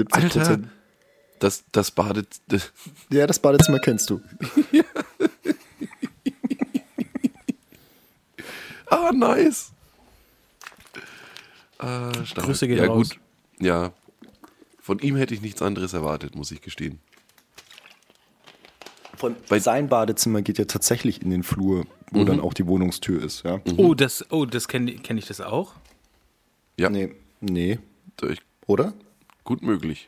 [0.01, 0.67] 70 Alter, Prozent.
[1.39, 1.93] das, das.
[2.47, 2.71] Das,
[3.11, 4.21] Ja, das Badezimmer kennst du.
[8.87, 9.71] ah, nice.
[11.77, 12.11] Ah.
[12.35, 13.09] Grüße gehen ja, raus.
[13.09, 13.19] gut.
[13.59, 13.91] Ja.
[14.79, 16.99] Von ihm hätte ich nichts anderes erwartet, muss ich gestehen.
[19.15, 23.21] Von Bei- sein Badezimmer geht ja tatsächlich in den Flur, wo dann auch die Wohnungstür
[23.23, 23.61] ist, ja?
[23.77, 25.73] Oh, das, oh, das kenne kenn ich das auch.
[26.77, 27.77] Ja, Nee, nee,
[28.65, 28.93] oder?
[29.51, 30.07] Gut möglich.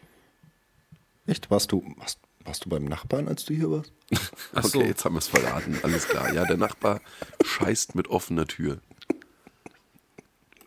[1.28, 1.52] Echt?
[1.52, 3.92] Warst du, warst, warst du beim Nachbarn, als du hier warst?
[4.54, 4.82] Ach okay, so.
[4.82, 5.78] jetzt haben wir es verraten.
[5.84, 6.34] Alles klar.
[6.34, 7.02] Ja, der Nachbar
[7.44, 8.80] scheißt mit offener Tür.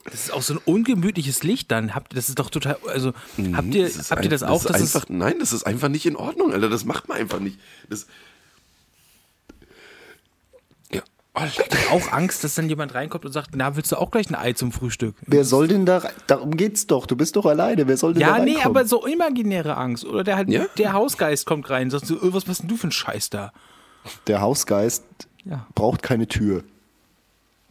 [0.05, 1.95] Das ist auch so ein ungemütliches Licht dann.
[1.95, 3.13] Habt das ist doch total, also
[3.55, 5.65] habt ihr, Das ist habt ihr das ein- auch, Das ist einfach, nein, das ist
[5.65, 6.69] einfach nicht in Ordnung, Alter.
[6.69, 7.59] Das macht man einfach nicht.
[7.89, 8.07] Das,
[11.37, 11.65] ja, Alter.
[11.93, 14.53] auch Angst, dass dann jemand reinkommt und sagt, na, willst du auch gleich ein Ei
[14.55, 15.15] zum Frühstück?
[15.27, 16.13] Wer soll denn da rein?
[16.27, 17.07] Darum geht's doch.
[17.07, 17.87] Du bist doch alleine.
[17.89, 18.77] Wer soll denn da Ja, nee, reinkommen?
[18.79, 20.05] aber so imaginäre Angst.
[20.05, 20.67] Oder der halt, Ja?
[20.79, 23.31] der Hausgeist kommt rein und sagt so, "Ö, was machst denn du für ein Scheiß
[23.31, 23.53] da?
[24.27, 25.05] Der Hausgeist
[25.45, 25.67] Ja.
[25.75, 26.65] braucht keine Tür.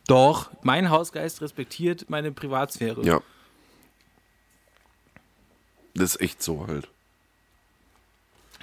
[0.07, 3.03] Doch, mein Hausgeist respektiert meine Privatsphäre.
[3.03, 3.21] Ja.
[5.95, 6.87] Das ist echt so halt.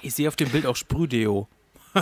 [0.01, 1.47] Ich sehe auf dem Bild auch Sprühdeo.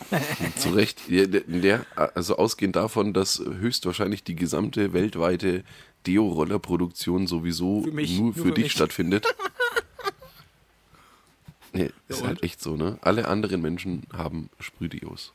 [0.56, 1.02] Zu Recht.
[1.08, 5.64] Der, also ausgehend davon, dass höchstwahrscheinlich die gesamte weltweite
[6.06, 8.72] Deo-Roller-Produktion sowieso Für mich, nur nur für, für dich mich.
[8.72, 9.26] stattfindet.
[11.72, 12.26] Nee, ist und?
[12.26, 12.98] halt echt so, ne?
[13.02, 15.34] Alle anderen Menschen haben Sprühdeos.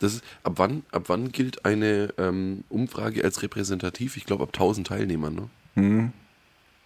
[0.00, 4.16] Das ist, ab wann, ab wann gilt eine ähm, Umfrage als repräsentativ?
[4.16, 5.50] Ich glaube ab 1000 Teilnehmern, ne?
[5.74, 6.12] Hm.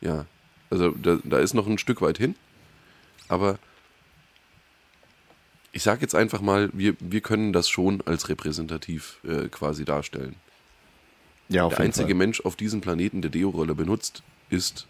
[0.02, 0.26] Ja.
[0.68, 2.34] Also da, da ist noch ein Stück weit hin.
[3.28, 3.58] Aber
[5.76, 10.34] ich sage jetzt einfach mal, wir, wir können das schon als repräsentativ äh, quasi darstellen.
[11.50, 12.14] Ja, auf der jeden einzige Fall.
[12.14, 14.88] Mensch auf diesem Planeten, der Deo-Roller benutzt, ist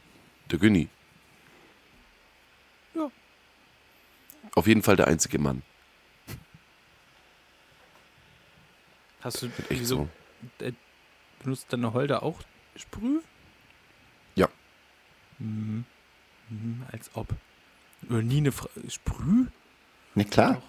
[0.52, 0.88] der Günni.
[2.94, 3.10] Ja.
[4.54, 5.62] Auf jeden Fall der einzige Mann.
[9.22, 10.08] Hast du, Echt wieso,
[10.60, 10.72] so.
[11.42, 12.42] benutzt deine Holder auch
[12.76, 13.18] Sprüh?
[14.36, 14.48] Ja.
[15.40, 15.84] Mhm,
[16.92, 17.26] als ob.
[18.08, 19.46] Oder nie eine Fra Sprüh?
[20.14, 20.62] Ne, klar.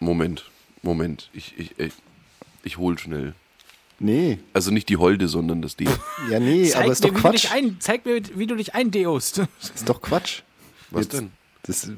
[0.00, 0.50] Moment,
[0.82, 1.30] Moment.
[1.32, 1.92] Ich, ich, ich,
[2.62, 3.34] ich hol schnell.
[3.98, 4.38] Nee.
[4.52, 5.90] Also nicht die Holde, sondern das Deo.
[6.30, 7.50] Ja, nee, Zeig aber ist mir, doch Quatsch.
[7.52, 9.38] ein, zeig mir, wie du dich eindeost.
[9.74, 10.42] Ist doch Quatsch.
[10.90, 11.30] Was Jetzt- denn?
[11.62, 11.90] Das,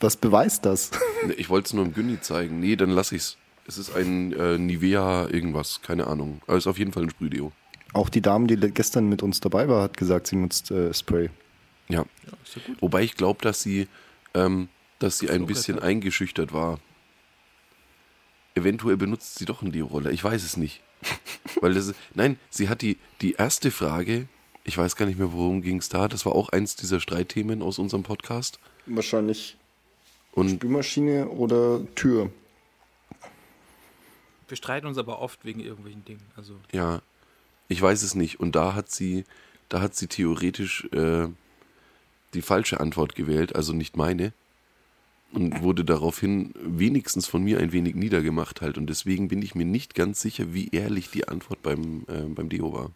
[0.00, 0.90] was beweist das?
[1.26, 2.58] Nee, Ich wollte es nur im Günni zeigen.
[2.60, 3.36] Nee, dann lass ich's.
[3.68, 6.40] Es ist ein äh, Nivea irgendwas, keine Ahnung.
[6.46, 7.52] Aber es ist auf jeden Fall ein Sprühdeo.
[7.92, 11.28] Auch die Dame, die gestern mit uns dabei war, hat gesagt, sie nutzt äh, Spray.
[11.88, 12.04] Ja.
[12.44, 12.80] ist ja gut.
[12.80, 13.86] Wobei ich glaube, dass sie,
[14.34, 14.68] ähm,
[14.98, 16.80] dass sie ein bisschen eingeschüchtert war.
[18.54, 20.10] Eventuell benutzt sie doch einen Deo-Roller.
[20.10, 20.82] Ich weiß es nicht.
[21.60, 24.28] Weil das ist, nein, sie hat die, die erste Frage,
[24.64, 26.08] ich weiß gar nicht mehr, worum ging es da.
[26.08, 28.58] Das war auch eins dieser Streitthemen aus unserem Podcast.
[28.86, 29.56] Wahrscheinlich
[30.32, 32.30] Und Spülmaschine oder Tür.
[34.48, 36.26] Wir streiten uns aber oft wegen irgendwelchen Dingen.
[36.36, 37.02] Also, ja,
[37.68, 38.40] ich weiß es nicht.
[38.40, 39.24] Und da hat sie,
[39.68, 41.28] da hat sie theoretisch äh,
[42.34, 44.32] die falsche Antwort gewählt, also nicht meine.
[45.32, 48.76] Und wurde daraufhin wenigstens von mir ein wenig niedergemacht halt.
[48.78, 52.48] Und deswegen bin ich mir nicht ganz sicher, wie ehrlich die Antwort beim, äh, beim
[52.48, 52.90] Deo war.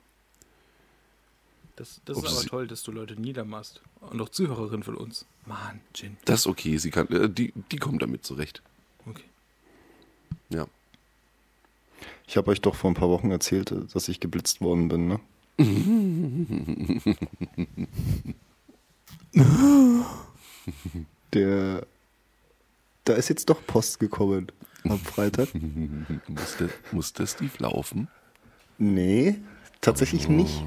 [1.76, 3.80] das, das ist aber sie- toll, dass du Leute niedermachst.
[4.00, 5.26] Und auch Zuhörerin von uns.
[5.46, 6.16] Mann, Jin.
[6.24, 8.62] Das ist okay, sie kann, äh, die, die kommt damit zurecht.
[9.06, 9.24] Okay.
[10.50, 10.66] Ja.
[12.26, 15.06] Ich habe euch doch vor ein paar Wochen erzählt, äh, dass ich geblitzt worden bin,
[15.08, 15.20] ne?
[21.32, 21.86] Der.
[23.04, 24.50] Da ist jetzt doch Post gekommen
[24.84, 25.48] am Freitag.
[26.28, 28.08] Musste, musste Steve laufen?
[28.78, 29.36] Nee,
[29.80, 30.62] tatsächlich nicht.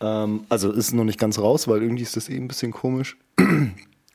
[0.00, 3.16] Ähm, also ist noch nicht ganz raus, weil irgendwie ist das eh ein bisschen komisch.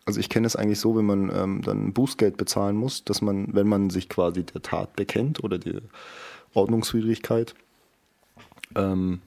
[0.06, 3.56] Also ich kenne es eigentlich so, wenn man ähm, dann Bußgeld bezahlen muss, dass man,
[3.56, 5.80] wenn man sich quasi der Tat bekennt oder die
[6.54, 7.56] Ordnungswidrigkeit,
[8.76, 9.22] ähm,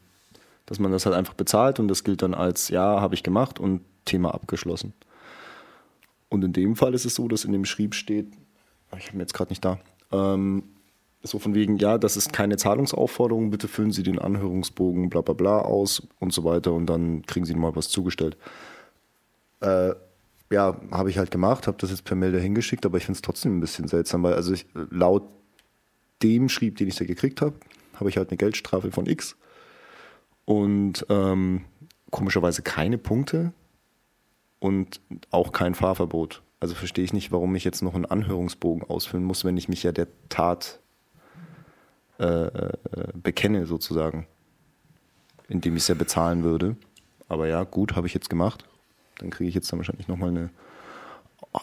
[0.66, 3.58] dass man das halt einfach bezahlt und das gilt dann als, ja, habe ich gemacht
[3.58, 4.92] und Thema abgeschlossen.
[6.28, 8.28] Und in dem Fall ist es so, dass in dem Schrieb steht,
[8.96, 9.78] ich habe ihn jetzt gerade nicht da,
[10.12, 10.64] ähm,
[11.22, 15.34] so von wegen, ja, das ist keine Zahlungsaufforderung, bitte füllen Sie den Anhörungsbogen bla bla
[15.34, 18.36] bla aus und so weiter und dann kriegen Sie mal was zugestellt.
[19.60, 19.94] Äh,
[20.50, 23.16] ja, habe ich halt gemacht, habe das jetzt per Mail dahin geschickt, aber ich finde
[23.16, 25.24] es trotzdem ein bisschen seltsam, weil also ich, laut
[26.22, 27.54] dem Schrieb, den ich da gekriegt habe,
[27.94, 29.36] habe ich halt eine Geldstrafe von X
[30.44, 31.64] und ähm,
[32.10, 33.52] komischerweise keine Punkte
[34.58, 35.00] und
[35.30, 36.42] auch kein Fahrverbot.
[36.60, 39.82] Also verstehe ich nicht, warum ich jetzt noch einen Anhörungsbogen ausfüllen muss, wenn ich mich
[39.82, 40.80] ja der Tat
[42.18, 42.72] äh, äh,
[43.14, 44.26] bekenne, sozusagen.
[45.48, 46.76] Indem ich es ja bezahlen würde.
[47.28, 48.64] Aber ja, gut, habe ich jetzt gemacht.
[49.18, 50.50] Dann kriege ich jetzt dann wahrscheinlich nochmal eine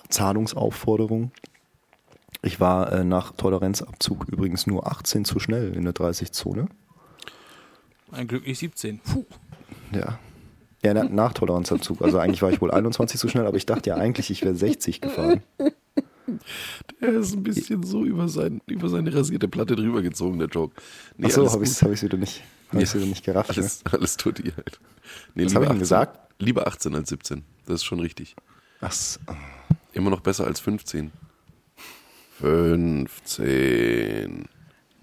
[0.09, 1.31] Zahlungsaufforderung.
[2.41, 6.67] Ich war äh, nach Toleranzabzug übrigens nur 18 zu schnell in der 30-Zone.
[8.11, 8.99] Ein glücklich 17.
[8.99, 9.25] Puh.
[9.91, 10.19] Ja.
[10.83, 12.01] Ja, na, nach Toleranzabzug.
[12.01, 14.55] Also eigentlich war ich wohl 21 zu schnell, aber ich dachte ja eigentlich, ich wäre
[14.55, 15.41] 60 gefahren.
[17.01, 20.75] Der ist ein bisschen so über, sein, über seine rasierte Platte drüber gezogen, der Joke.
[21.17, 21.91] Nee, Achso, alles habe ich es gut.
[21.91, 23.49] hab wieder nicht, hab ich's wieder nicht gerafft.
[23.49, 23.55] ne?
[23.63, 24.79] Alles, alles tut ihr halt.
[25.35, 26.19] Nee, Was lieber hab ich denn 18 gesagt?
[26.39, 27.43] Lieber 18 als 17.
[27.65, 28.35] Das ist schon richtig.
[28.81, 29.19] Ach, so.
[29.93, 31.11] Immer noch besser als 15.
[32.39, 34.45] 15.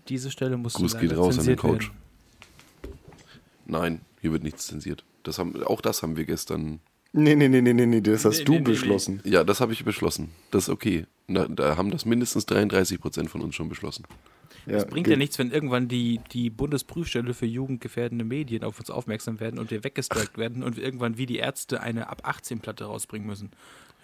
[0.08, 1.92] Diese Stelle muss Gruß geht raus an den Coach.
[3.66, 5.04] Nein, hier wird nichts zensiert.
[5.22, 6.80] Das haben, auch das haben wir gestern.
[7.12, 9.20] nee, nee, nee, nee, nee, nee, das hast Nee, du nee, nee, beschlossen.
[9.24, 10.30] Ja, das habe ich beschlossen.
[10.50, 11.06] Das ist okay.
[11.28, 14.04] Da, da haben das mindestens 33 Prozent von uns schon beschlossen.
[14.66, 15.12] Ja, Es bringt geht.
[15.12, 19.70] ja nichts, wenn irgendwann die, die Bundesprüfstelle für jugendgefährdende Medien auf uns aufmerksam werden und
[19.70, 23.50] wir weggestrikt werden und wir irgendwann wie die Ärzte eine ab 18 Platte rausbringen müssen.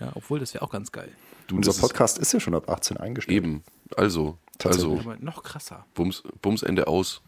[0.01, 1.09] Ja, obwohl das wäre auch ganz geil.
[1.47, 3.37] Du, Unser das ist Podcast ist ja schon ab 18 eingestellt.
[3.37, 3.63] Eben.
[3.97, 5.85] Also, also Aber noch krasser.
[5.95, 7.23] Bums, Bumsende aus.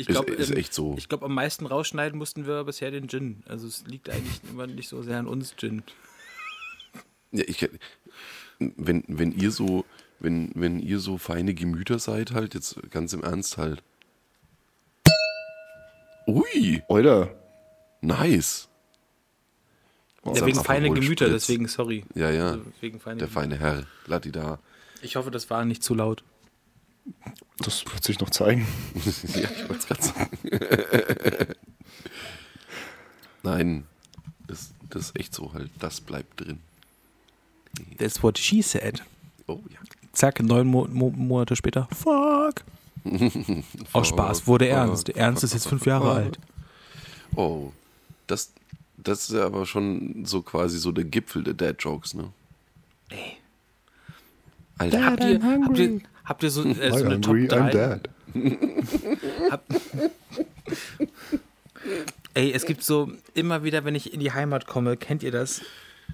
[0.00, 0.94] Ich Ist- glaube, ist echt so.
[0.96, 3.42] Ich glaube, am meisten rausschneiden mussten wir bisher den Gin.
[3.46, 5.82] Also es liegt eigentlich immer nicht so sehr an uns Gin.
[7.32, 7.68] Ja, ich,
[8.58, 9.84] wenn, wenn ihr so,
[10.18, 13.82] wenn, wenn ihr so feine Gemüter seid, halt, jetzt ganz im Ernst halt.
[16.26, 17.34] Ui, Oder?
[18.00, 18.68] nice.
[20.24, 22.04] Ja, wegen feine Gemüter, deswegen sorry.
[22.14, 22.52] Ja, ja.
[22.52, 23.40] Also wegen feine Der Gemüter.
[23.40, 24.58] feine Herr, Latida.
[25.02, 26.22] Ich hoffe, das war nicht zu laut.
[27.58, 28.66] Das wird sich noch zeigen.
[29.34, 30.38] ja, ich wollte es gerade sagen.
[33.42, 33.86] Nein,
[34.46, 35.70] das, das ist echt so halt.
[35.78, 36.58] Das bleibt drin.
[37.98, 39.02] That's what she said.
[39.46, 39.78] Oh ja.
[40.12, 41.88] Zack, neun Mo Mo Monate später.
[41.92, 42.64] Fuck.
[43.92, 45.08] Aus Spaß, wurde ernst.
[45.10, 46.38] Ernst ist jetzt fünf Jahre alt.
[47.34, 47.72] Oh,
[48.26, 48.52] das,
[48.96, 52.32] das ist ja aber schon so quasi so der Gipfel der Dad-Jokes, ne?
[53.08, 53.36] Ey.
[54.78, 58.00] Alter, Habt ihr, habt ihr, habt ihr so, äh, so eine Top 3?
[59.50, 59.64] Hab,
[62.34, 65.60] ey, es gibt so immer wieder, wenn ich in die Heimat komme, kennt ihr das?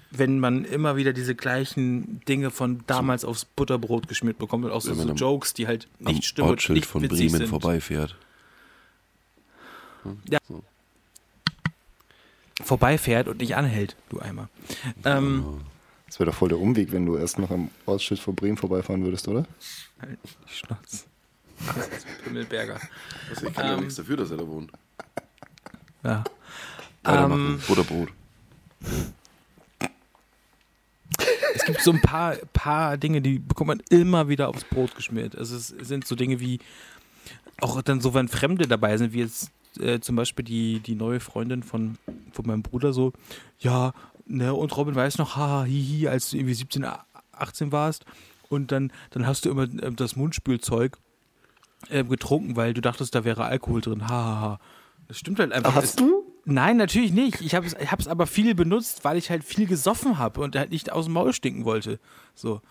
[0.09, 4.81] Wenn man immer wieder diese gleichen Dinge von damals aufs Butterbrot geschmiert bekommt und auch
[4.81, 7.47] so, so Jokes, die halt nicht stimmen Ortsschild nicht von Bremen sind.
[7.47, 8.15] vorbeifährt.
[12.63, 14.49] Vorbeifährt und nicht anhält, du Eimer.
[15.05, 15.61] Ähm,
[16.07, 19.03] Das wäre doch voll der Umweg, wenn du erst noch am Ortsschild von Bremen vorbeifahren
[19.03, 19.45] würdest, oder?
[20.01, 21.05] Halt die Schnauze.
[21.75, 22.79] Das ist Pimmelberger.
[23.29, 24.71] Also ich kann ja nichts dafür, dass er da wohnt.
[26.03, 26.23] Ja.
[27.03, 27.47] Weitermachen.
[27.47, 28.09] Ähm, Butterbrot.
[31.55, 35.35] Es gibt so ein paar, paar Dinge, die bekommt man immer wieder aufs Brot geschmiert.
[35.35, 36.59] Also es sind so Dinge wie,
[37.59, 41.19] auch dann so, wenn Fremde dabei sind, wie jetzt äh, zum Beispiel die, die neue
[41.19, 41.97] Freundin von,
[42.31, 43.13] von meinem Bruder so,
[43.59, 43.93] ja,
[44.27, 46.85] ne, und Robin weiß noch, haha, hihi, als du irgendwie 17,
[47.31, 48.05] 18 warst
[48.49, 50.97] und dann, dann hast du immer äh, das Mundspülzeug
[51.89, 54.59] äh, getrunken, weil du dachtest, da wäre Alkohol drin, hahaha.
[55.07, 55.71] Das stimmt halt einfach.
[55.77, 56.23] Es- Hast du?
[56.49, 57.41] Nein, natürlich nicht.
[57.41, 60.55] Ich habe es ich hab's aber viel benutzt, weil ich halt viel gesoffen habe und
[60.55, 61.99] halt nicht aus dem Maul stinken wollte.
[62.35, 62.61] So.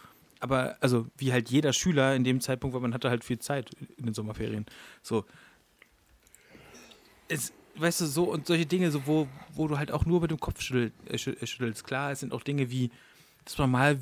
[0.40, 3.70] Aber, also, wie halt jeder Schüler in dem Zeitpunkt, weil man hatte halt viel Zeit
[3.98, 4.64] in den Sommerferien.
[5.02, 5.24] So.
[7.28, 10.30] Es, weißt du, so und solche Dinge, so, wo, wo du halt auch nur mit
[10.30, 11.84] dem Kopf schüttel, äh, äh, schüttelst.
[11.84, 12.90] Klar, es sind auch Dinge wie,
[13.44, 13.98] dass man mal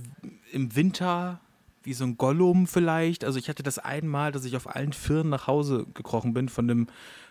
[0.53, 1.41] im Winter,
[1.85, 5.29] wie so ein Gollum vielleicht, also ich hatte das einmal, dass ich auf allen Vieren
[5.29, 6.89] nach Hause gekrochen bin von einem,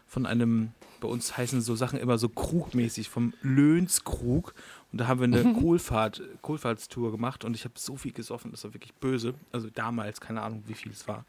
[0.08, 4.54] von einem, bei uns heißen so Sachen immer so krugmäßig, vom Löhnskrug.
[4.92, 8.64] Und da haben wir eine Kohlfahrt, Kohlfahrtstour gemacht und ich habe so viel gesoffen, das
[8.64, 9.34] war wirklich böse.
[9.52, 11.26] Also damals, keine Ahnung, wie viel es war.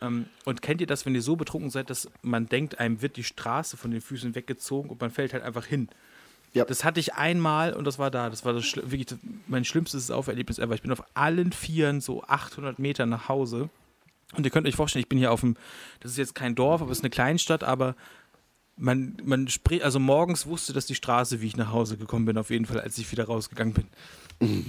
[0.00, 3.16] Ähm, und kennt ihr das, wenn ihr so betrunken seid, dass man denkt, einem wird
[3.16, 5.88] die Straße von den Füßen weggezogen und man fällt halt einfach hin?
[6.52, 6.64] Ja.
[6.64, 8.28] Das hatte ich einmal und das war da.
[8.28, 10.74] Das war das, wirklich das, mein schlimmstes Auferlebnis ever.
[10.74, 13.70] Ich bin auf allen Vieren so 800 Meter nach Hause.
[14.36, 15.56] Und ihr könnt euch vorstellen, ich bin hier auf dem,
[16.00, 17.96] das ist jetzt kein Dorf, aber es ist eine Kleinstadt, aber
[18.76, 22.38] man, man spricht, also morgens wusste das die Straße, wie ich nach Hause gekommen bin,
[22.38, 23.86] auf jeden Fall, als ich wieder rausgegangen bin.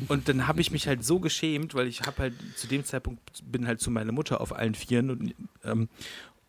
[0.10, 3.22] Und dann habe ich mich halt so geschämt, weil ich habe halt zu dem Zeitpunkt
[3.50, 5.88] bin halt zu meiner Mutter auf allen Vieren und ähm,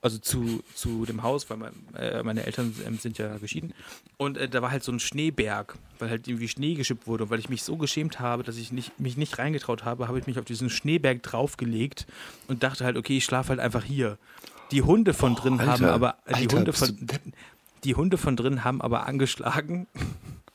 [0.02, 3.72] also zu, zu dem Haus, weil mein, äh, meine Eltern ähm, sind ja geschieden.
[4.16, 7.24] Und äh, da war halt so ein Schneeberg, weil halt irgendwie Schnee geschippt wurde.
[7.24, 10.18] Und weil ich mich so geschämt habe, dass ich nicht, mich nicht reingetraut habe, habe
[10.18, 12.06] ich mich auf diesen Schneeberg draufgelegt
[12.48, 14.18] und dachte halt, okay, ich schlafe halt einfach hier.
[14.72, 15.72] Die Hunde von drin Alter.
[15.72, 17.06] haben aber die Alter, Hunde von
[17.84, 19.86] die Hunde von drin haben aber angeschlagen.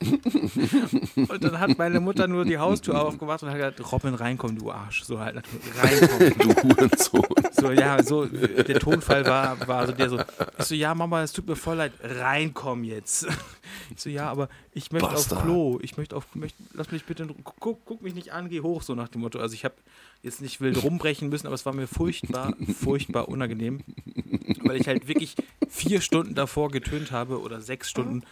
[0.00, 4.70] und dann hat meine Mutter nur die Haustür aufgemacht und hat gesagt, Robin, reinkommen, du
[4.70, 5.02] Arsch.
[5.02, 5.42] So halt,
[5.82, 6.34] reinkommen.
[6.38, 7.26] Du Hurensohn.
[7.50, 10.18] So, ja, so, der Tonfall war, war so der so,
[10.58, 13.26] ich so, ja, Mama, es tut mir voll leid, reinkommen jetzt.
[13.90, 15.40] Ich so, ja, aber ich möchte Bastard.
[15.40, 18.60] auf Klo, ich möchte auf, möchte, lass mich bitte, guck, guck mich nicht an, geh
[18.60, 19.40] hoch, so nach dem Motto.
[19.40, 19.74] Also ich habe
[20.22, 23.80] jetzt nicht wild rumbrechen müssen, aber es war mir furchtbar, furchtbar unangenehm,
[24.62, 25.34] weil ich halt wirklich
[25.68, 28.22] vier Stunden davor getönt habe oder sechs Stunden.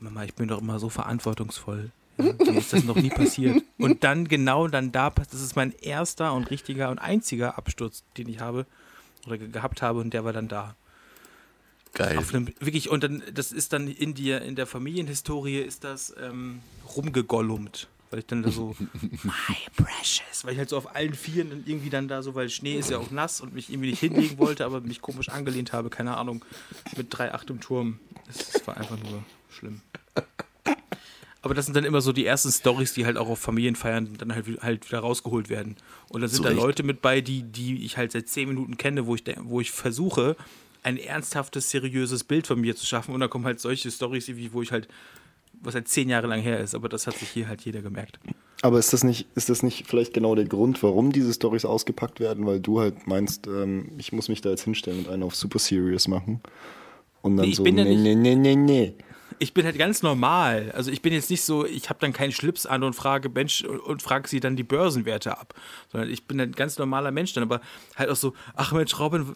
[0.00, 1.90] Mama, ich bin doch immer so verantwortungsvoll.
[2.18, 3.62] Ja, mir ist das noch nie passiert.
[3.78, 8.02] Und dann genau dann da, pass- das ist mein erster und richtiger und einziger Absturz,
[8.18, 8.66] den ich habe
[9.26, 10.74] oder ge- gehabt habe und der war dann da.
[11.94, 12.18] Geil.
[12.32, 16.60] Einem, wirklich, und dann, das ist dann in dir, in der Familienhistorie ist das ähm,
[16.96, 17.88] rumgegollumt.
[18.12, 18.76] Weil ich dann da so,
[19.22, 19.32] my
[19.74, 22.74] precious, weil ich halt so auf allen Vieren dann irgendwie dann da so, weil Schnee
[22.74, 25.88] ist ja auch nass und mich irgendwie nicht hinlegen wollte, aber mich komisch angelehnt habe,
[25.88, 26.44] keine Ahnung,
[26.94, 28.00] mit 3,8 im Turm.
[28.26, 29.80] Das, war einfach nur schlimm.
[31.40, 34.34] Aber das sind dann immer so die ersten Stories, die halt auch auf Familienfeiern dann
[34.34, 35.76] halt, halt wieder rausgeholt werden.
[36.10, 36.50] Und dann sind Zu da.
[36.50, 39.70] Leute mit bei, die, die ich halt seit zehn Minuten kenne, wo ich, wo ich
[39.70, 40.36] versuche,
[40.82, 43.14] ein ernsthaftes, seriöses Bild von mir zu schaffen.
[43.14, 44.86] Und dann kommen halt solche Stories, wo ich halt,
[45.62, 46.74] was halt zehn Jahre lang her ist.
[46.74, 48.18] Aber das hat sich hier halt jeder gemerkt.
[48.62, 52.20] Aber ist das nicht, ist das nicht vielleicht genau der Grund, warum diese Stories ausgepackt
[52.20, 52.46] werden?
[52.46, 55.58] Weil du halt meinst, ähm, ich muss mich da jetzt hinstellen und einen auf super
[55.58, 56.40] serious machen.
[57.22, 58.94] Und dann Nee, ich so, nee, nee, nee, nee, nee.
[59.42, 60.70] Ich bin halt ganz normal.
[60.70, 63.64] Also ich bin jetzt nicht so, ich habe dann keinen Schlips an und frage Mensch
[63.64, 65.52] und, frage sie dann die Börsenwerte ab.
[65.90, 67.60] Sondern ich bin ein ganz normaler Mensch dann, aber
[67.96, 69.34] halt auch so, ach Mensch, Robin,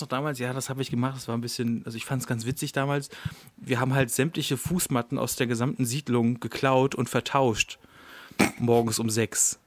[0.00, 2.22] du noch damals, ja, das habe ich gemacht, das war ein bisschen, also ich fand
[2.22, 3.10] es ganz witzig damals.
[3.58, 7.78] Wir haben halt sämtliche Fußmatten aus der gesamten Siedlung geklaut und vertauscht.
[8.58, 9.61] Morgens um sechs.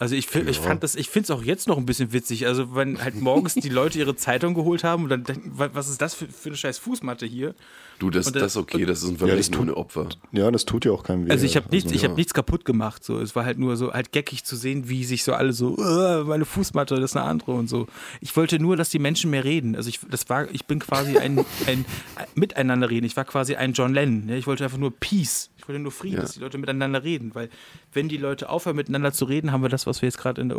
[0.00, 2.46] Also ich, fi- ich fand das, ich finde es auch jetzt noch ein bisschen witzig.
[2.46, 5.88] Also wenn halt morgens die Leute ihre Zeitung geholt haben und dann denken, wa- was
[5.88, 7.54] ist das für, für eine scheiß Fußmatte hier?
[7.98, 10.08] Du, das, das- das ist okay, das ist ein das Verbrechen tut- ohne Opfer.
[10.30, 11.30] Ja, das tut ja auch keinem weh.
[11.32, 12.08] Also ich habe nichts, ich ja.
[12.10, 13.02] habe nichts kaputt gemacht.
[13.02, 15.76] So, es war halt nur so halt geckig zu sehen, wie sich so alle so
[15.76, 17.88] "Äh, meine Fußmatte, das ist eine andere und so.
[18.20, 19.74] Ich wollte nur, dass die Menschen mehr reden.
[19.74, 21.84] Also ich, das war, ich bin quasi ein, ein,
[22.14, 23.04] ein Miteinander reden.
[23.04, 24.26] Ich war quasi ein John Lennon.
[24.26, 24.36] Ne?
[24.38, 25.50] Ich wollte einfach nur Peace.
[25.68, 26.22] Ich wollte nur Frieden, Ja.
[26.22, 27.50] dass die Leute miteinander reden, weil
[27.92, 30.50] wenn die Leute aufhören miteinander zu reden, haben wir das, was wir jetzt gerade in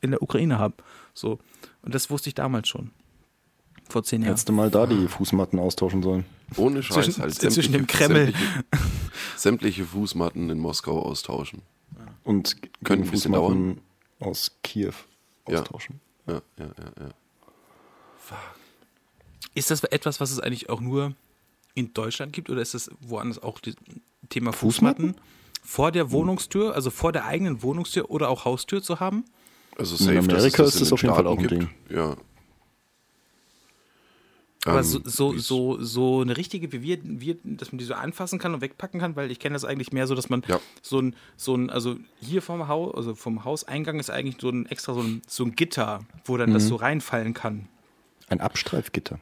[0.00, 0.74] in der Ukraine haben.
[1.14, 1.38] So
[1.82, 2.90] und das wusste ich damals schon.
[3.88, 4.30] Vor zehn Jahren.
[4.30, 6.24] Hättest du mal da die Fußmatten austauschen sollen.
[6.56, 7.34] Ohne Scheiß Zwischen- halt.
[7.34, 8.32] zwischen dem Kreml.
[8.32, 8.64] Sämtliche,
[9.36, 11.62] sämtliche Fußmatten in Moskau austauschen.
[12.24, 13.80] Und bisschen Fußmatten
[14.18, 14.94] aus Kiew
[15.48, 15.60] Ja.
[15.60, 16.00] austauschen.
[16.26, 18.36] Ja, ja, ja, ja.
[19.54, 21.14] Ist das etwas, was es eigentlich auch nur
[21.76, 23.74] in Deutschland gibt oder ist das woanders auch das
[24.28, 25.10] Thema Fußmatten?
[25.14, 25.26] Fußmatten?
[25.62, 29.24] Vor der Wohnungstür, also vor der eigenen Wohnungstür oder auch Haustür zu haben?
[29.78, 31.68] Also In safe, dass Amerika es ist in das auf jeden Fall auch ein gibt.
[31.90, 32.16] Ja.
[34.64, 37.84] Aber Ähm, so, so, wie's- so, so eine richtige, wie wir, wir, dass man die
[37.84, 40.42] so anfassen kann und wegpacken kann, weil ich kenne das eigentlich mehr so, dass man
[40.48, 40.60] Ja.
[40.82, 44.66] so ein, so ein, also hier vom Haus, also vom Hauseingang ist eigentlich so ein
[44.66, 46.54] extra so ein, so ein Gitter, wo dann Mhm.
[46.54, 47.68] das so reinfallen kann.
[48.28, 49.20] Ein Abstreifgitter.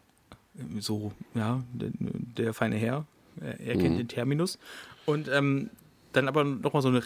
[0.79, 3.05] So, ja, der, der feine Herr,
[3.41, 3.99] er, er kennt Mhm.
[3.99, 4.59] den Terminus.
[5.07, 5.71] Und ähm,
[6.13, 7.03] dann aber nochmal so eine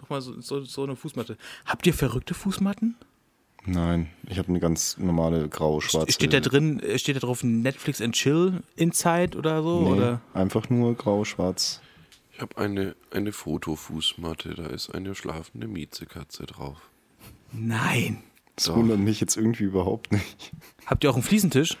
[0.00, 1.36] nochmal so, so, so eine Fußmatte.
[1.64, 2.94] Habt ihr verrückte Fußmatten?
[3.68, 6.12] Nein, ich habe eine ganz normale grau-schwarze.
[6.12, 9.80] Steht da drin, äh, steht da drauf Netflix and Chill Inside oder so?
[9.80, 10.20] Nee, Oder?
[10.34, 11.80] einfach nur grau-schwarz.
[12.32, 16.76] Ich habe eine, eine Fotofußmatte, da ist eine schlafende Miezekatze drauf.
[17.50, 18.22] Nein.
[18.56, 18.76] Das Doch.
[18.76, 20.52] wundert mich jetzt irgendwie überhaupt nicht.
[20.86, 21.76] Habt ihr auch einen Fliesentisch?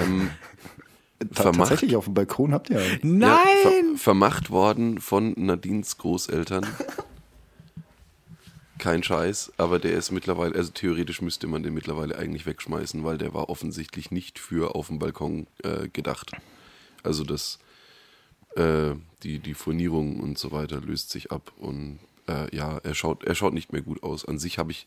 [0.00, 0.30] Ähm,
[1.32, 1.70] Vermacht.
[1.70, 3.18] tatsächlich, auf dem Balkon habt ihr einen.
[3.18, 3.38] Nein!
[3.64, 6.66] Ja, ver vermacht worden von Nadines Großeltern.
[8.78, 13.18] Kein Scheiß, aber der ist mittlerweile, also theoretisch müsste man den mittlerweile eigentlich wegschmeißen, weil
[13.18, 16.32] der war offensichtlich nicht für auf dem Balkon äh, gedacht.
[17.02, 17.58] Also das,
[18.56, 23.24] äh, die, die Furnierung und so weiter löst sich ab und äh, ja, er schaut,
[23.24, 24.24] er schaut nicht mehr gut aus.
[24.24, 24.86] An sich habe ich,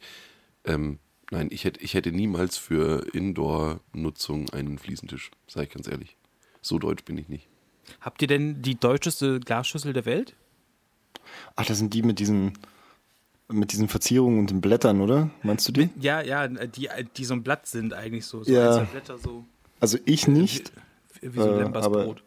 [0.67, 0.99] ähm,
[1.29, 6.15] Nein, ich hätte, ich hätte niemals für Indoor-Nutzung einen Fliesentisch, sage ich ganz ehrlich.
[6.61, 7.49] So deutsch bin ich nicht.
[7.99, 10.35] Habt ihr denn die deutscheste Glasschüssel der Welt?
[11.57, 12.53] Ach, das sind die mit diesen,
[13.49, 15.29] mit diesen Verzierungen und den Blättern, oder?
[15.43, 15.89] Meinst du die?
[15.99, 16.87] Ja, ja, die,
[17.17, 18.45] die so ein Blatt sind eigentlich so.
[18.45, 18.77] so Ja.
[18.85, 19.43] Blätter so
[19.81, 20.71] Also ich nicht,
[21.19, 22.23] wie, wie so ein Äh, aber- Brot.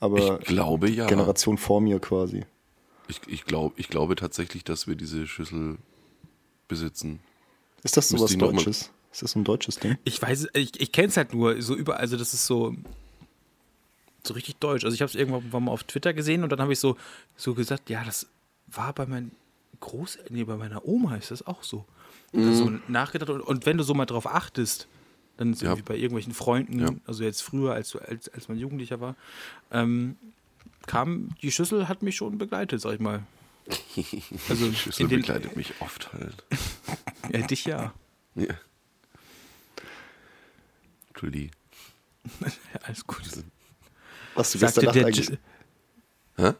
[0.00, 1.06] aber Ich glaube ja.
[1.06, 2.44] Generation vor mir quasi.
[3.08, 5.78] Ich, ich, glaub, ich glaube tatsächlich, dass wir diese Schüssel
[6.68, 7.20] besitzen.
[7.82, 8.90] Ist das so was Deutsches?
[9.12, 9.96] Ist das so ein deutsches Ding?
[10.04, 12.74] Ich weiß, es- ich, ich kenne es halt nur so über, also das ist so
[14.24, 14.84] so richtig deutsch.
[14.84, 16.96] Also ich habe es irgendwann mal auf Twitter gesehen und dann habe ich so
[17.36, 18.26] so gesagt, ja, das
[18.66, 19.30] war bei meinen
[19.80, 21.84] Großeltern, nee, bei meiner Oma ist das auch so.
[22.32, 24.88] Und dann so nachgedacht und, und wenn du so mal drauf achtest,
[25.36, 25.76] dann so Ja.
[25.78, 26.88] wie bei irgendwelchen Freunden, Ja.
[27.06, 29.14] also jetzt früher, als, du- als, als man Jugendlicher war,
[29.70, 30.16] ähm,
[30.86, 33.22] kam, die Schüssel hat mich schon begleitet, sag ich mal.
[34.48, 36.44] Also Schüssel begleitet mich oft halt.
[37.32, 37.92] ja, dich ja.
[38.34, 38.54] Ja.
[41.08, 41.50] Entschuldigung.
[42.40, 42.80] ja.
[42.82, 43.22] Alles gut.
[44.34, 45.38] Warst du, gestern Nacht eigentlich,
[46.36, 46.52] Hä?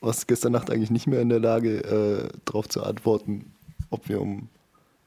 [0.00, 3.54] warst du gestern Nacht eigentlich nicht mehr in der Lage, äh, darauf zu antworten,
[3.90, 4.48] ob wir um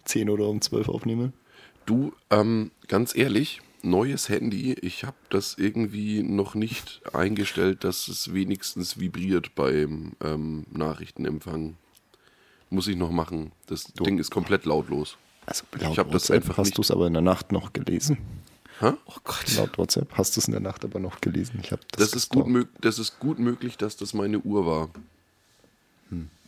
[0.06, 1.34] 10 oder um 12 aufnehmen?
[1.86, 8.34] Du, ähm, ganz ehrlich, neues Handy, ich habe das irgendwie noch nicht eingestellt, dass es
[8.34, 11.76] wenigstens vibriert beim ähm, Nachrichtenempfang.
[12.70, 13.52] Muss ich noch machen.
[13.68, 15.18] Das Ding ist komplett lautlos.
[15.46, 17.74] Also Ich laut hab das WhatsApp einfach hast du es aber in der Nacht noch
[17.74, 18.18] gelesen.
[18.80, 18.94] Hä?
[19.06, 19.56] oh Gott.
[19.56, 21.60] Laut WhatsApp hast du es in der Nacht aber noch gelesen.
[21.62, 24.90] Ich hab das Das, ist gut das ist gut möglich, dass das meine Uhr war.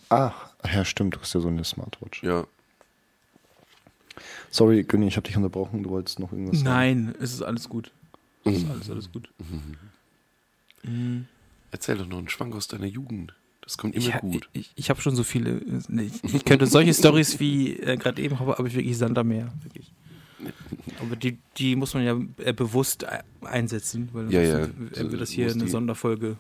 [0.10, 0.34] Ah,
[0.72, 2.24] ja stimmt, du hast ja so eine Smartwatch.
[2.24, 2.46] Ja.
[4.52, 6.70] Sorry, Günni, ich habe dich unterbrochen, du wolltest noch irgendwas sagen.
[7.06, 7.92] Nein, es ist alles gut.
[8.44, 9.30] Es ist alles, alles gut.
[11.72, 13.34] Erzähl doch noch einen Schwank aus deiner Jugend.
[13.62, 14.50] Das kommt immer Ich, gut.
[14.54, 15.60] ich, ich habe schon so viele.
[15.60, 19.52] Ich, ich könnte solche Stories wie äh, gerade eben habe, habe ich wirklich Sander mehr.
[19.64, 19.92] Wirklich.
[21.02, 25.02] Aber die, die muss man ja äh, bewusst äh, einsetzen, weil Ja, sonst ja.
[25.04, 26.38] äh, wird das hier Muss eine die- Sonderfolge.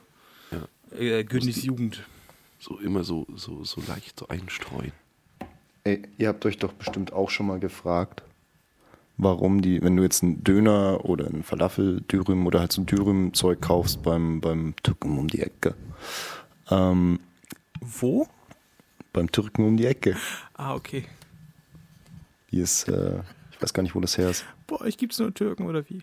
[0.51, 0.97] Ja.
[0.99, 2.03] Äh, Günnis Jugend.
[2.59, 4.91] So immer so, so, so leicht so einstreuen.
[5.85, 8.23] Ey, ihr habt euch doch bestimmt auch schon mal gefragt,
[9.17, 13.61] warum die, wenn du jetzt einen Döner oder einen Falafel, Dürüm oder halt so Dürüm-Zeug
[13.61, 15.75] kaufst beim, beim Türken um die Ecke.
[16.71, 17.19] Ähm,
[17.81, 18.27] Wo?
[19.13, 20.17] beim Türken um die Ecke.
[20.55, 21.05] Ah, okay.
[22.49, 23.19] Hier ist, äh,
[23.51, 24.43] ich weiß gar nicht, wo das her ist.
[24.65, 26.01] Boah, ich gibt's nur Türken oder wie?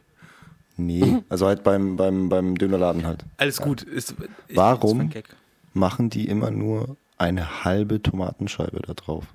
[0.77, 3.25] Nee, also halt beim, beim, beim Dönerladen halt.
[3.37, 3.83] Alles gut.
[3.83, 4.15] Ist,
[4.47, 5.11] ich, Warum?
[5.11, 5.25] ist.
[5.75, 9.27] Machen die immer nur eine halbe Tomatenscheibe da drauf?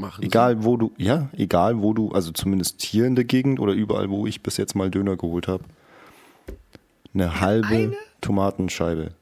[0.00, 3.72] Machen Egal wo du, ja, egal wo du, also zumindest hier in der Gegend oder
[3.72, 5.64] überall, wo ich bis jetzt mal Döner geholt habe,
[7.12, 9.12] eine halbe Tomatenscheibe.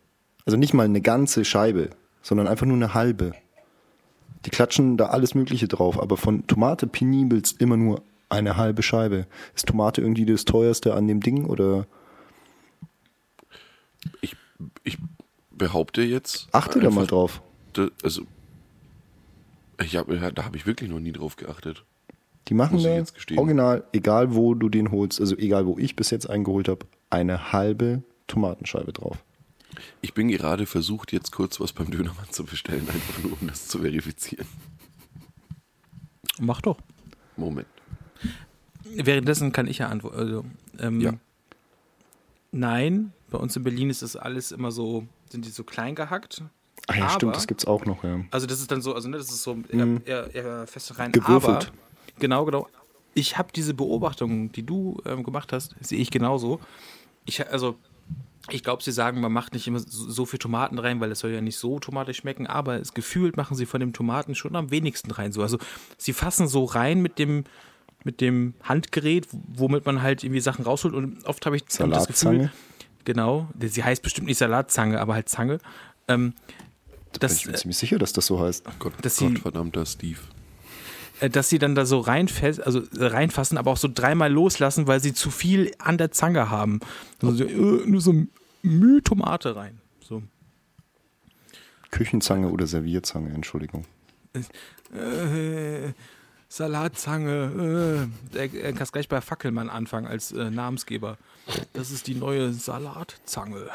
[0.46, 1.90] Also nicht mal eine ganze Scheibe,
[2.22, 3.32] sondern einfach nur eine halbe.
[4.44, 9.26] Die klatschen da alles Mögliche drauf, aber von Tomate penibelst immer nur eine halbe Scheibe.
[9.54, 11.86] Ist Tomate irgendwie das teuerste an dem Ding oder
[14.20, 14.36] Ich,
[14.84, 14.98] ich
[15.50, 16.48] behaupte jetzt.
[16.52, 17.42] achte da mal drauf?
[18.02, 18.22] Also,
[19.82, 21.84] ich hab, da habe ich wirklich noch nie drauf geachtet.
[22.48, 23.04] Die machen da
[23.36, 27.52] original, egal wo du den holst, also egal wo ich bis jetzt eingeholt habe, eine
[27.52, 29.22] halbe Tomatenscheibe drauf.
[30.00, 33.68] Ich bin gerade versucht, jetzt kurz was beim Dönermann zu bestellen, einfach nur um das
[33.68, 34.46] zu verifizieren.
[36.40, 36.78] Mach doch.
[37.36, 37.68] Moment.
[38.84, 40.18] Währenddessen kann ich ja antworten.
[40.18, 40.44] Also,
[40.78, 41.12] ähm, Ja.
[42.50, 46.42] Nein, bei uns in Berlin ist das alles immer so, sind die so klein gehackt.
[46.88, 48.20] Ah ja, aber, stimmt, das gibt's auch noch, ja.
[48.30, 51.08] Also das ist dann so, also ne, das ist so eher, eher, eher fest rein.
[51.08, 51.12] Mhm.
[51.12, 51.68] Gewürfelt.
[51.68, 52.68] Aber, genau, genau.
[53.14, 56.60] Ich habe diese Beobachtung, die du ähm, gemacht hast, sehe ich genauso.
[57.26, 57.76] Ich, also,
[58.50, 61.30] ich glaube, sie sagen, man macht nicht immer so, viel Tomaten rein, weil es soll
[61.30, 64.70] ja nicht so tomatisch schmecken, aber es gefühlt machen sie von dem Tomaten schon am
[64.70, 65.32] wenigsten rein.
[65.32, 65.42] So.
[65.42, 65.58] Also
[65.98, 67.44] sie fassen so rein mit dem,
[68.04, 70.94] mit dem Handgerät, womit man halt irgendwie Sachen rausholt.
[70.94, 72.52] Und oft habe ich das Gefühl, Salatzange?
[73.04, 75.58] genau, sie heißt bestimmt nicht Salatzange, aber halt Zange.
[76.06, 76.32] Ähm,
[77.18, 78.64] Da bin das, ich mir ziemlich sicher, dass das so heißt.
[78.78, 80.18] Gott, Dass sie- Gottverdammter Steve.
[81.20, 84.86] äh, dass sie dann da so reinfest, also äh, reinfassen, aber auch so dreimal loslassen,
[84.86, 86.80] weil sie zu viel an der Zange haben.
[87.22, 87.52] Also, äh,
[87.86, 88.14] nur so
[88.62, 89.80] Müh Tomate rein.
[90.00, 90.22] So.
[91.90, 93.84] Küchenzange oder Servierzange, Entschuldigung.
[94.94, 95.92] Äh,
[96.50, 98.08] Salatzange.
[98.34, 101.18] Äh, er kannst gleich bei Fackelmann anfangen als äh, Namensgeber.
[101.72, 103.68] Das ist die neue Salatzange.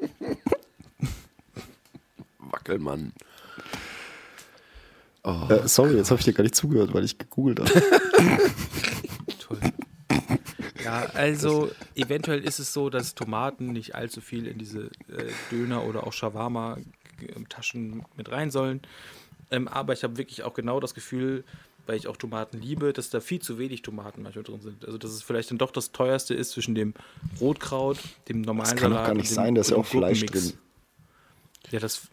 [2.52, 3.12] Wackelmann.
[5.22, 7.70] Oh, Äh, sorry, jetzt habe ich dir gar nicht zugehört, weil ich gegoogelt habe.
[9.38, 9.58] Toll.
[10.84, 15.84] Ja, also eventuell ist es so, dass Tomaten nicht allzu viel in diese äh, Döner
[15.84, 18.82] oder auch Shawarma-Taschen mit rein sollen.
[19.50, 21.44] Ähm, aber ich habe wirklich auch genau das Gefühl,
[21.86, 24.84] weil ich auch Tomaten liebe, dass da viel zu wenig Tomaten manchmal drin sind.
[24.84, 26.92] Also dass es vielleicht dann doch das teuerste ist zwischen dem
[27.40, 30.24] Rotkraut, dem normalen Das kann doch Salat gar nicht sein, da ist ja auch Fleisch
[30.26, 30.52] drin.
[31.70, 32.08] Ja, das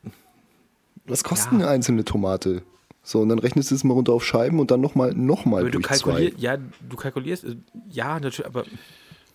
[1.05, 1.57] Was kostet Ja.
[1.59, 2.61] eine einzelne Tomate?
[3.03, 5.61] So, und dann rechnest du es mal runter auf Scheiben und dann nochmal noch mal
[5.61, 6.11] aber du durch zwei.
[6.11, 7.55] kalkulierst, ja, du kalkulierst, äh,
[7.89, 8.65] ja, natürlich, aber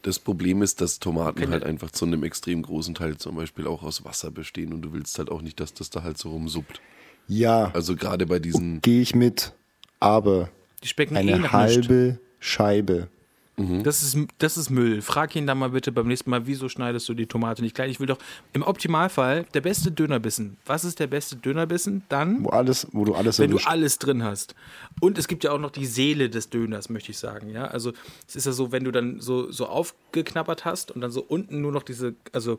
[0.03, 3.67] Das Problem ist, dass Tomaten Keine- halt einfach zu einem extrem großen Teil zum Beispiel
[3.67, 6.31] auch aus Wasser bestehen und du willst halt auch nicht, dass das da halt so
[6.31, 6.81] rumsuppt.
[7.27, 9.53] Ja, Also gerade bei diesen, gehe ich mit.
[9.99, 10.49] Aber
[10.85, 11.53] die schmecken eh eine nichts.
[11.53, 13.09] halbe Scheibe.
[13.57, 15.01] Das ist, das ist Müll.
[15.01, 17.89] Frag ihn dann mal bitte beim nächsten Mal, wieso schneidest du die Tomate nicht klein?
[17.89, 18.19] Ich will doch
[18.53, 20.59] im Optimalfall der beste Dönerbissen.
[20.67, 22.03] Was ist der beste Dönerbissen?
[22.11, 24.55] Dann, Wo alles, wo du alles wenn du alles drin hast.
[25.01, 27.49] Und es gibt ja auch noch die Seele des Döners, möchte ich sagen.
[27.49, 27.95] Ja, also
[28.29, 31.63] es ist ja so, wenn du dann so, so aufgeknabbert hast und dann so unten
[31.63, 32.59] nur noch diese, also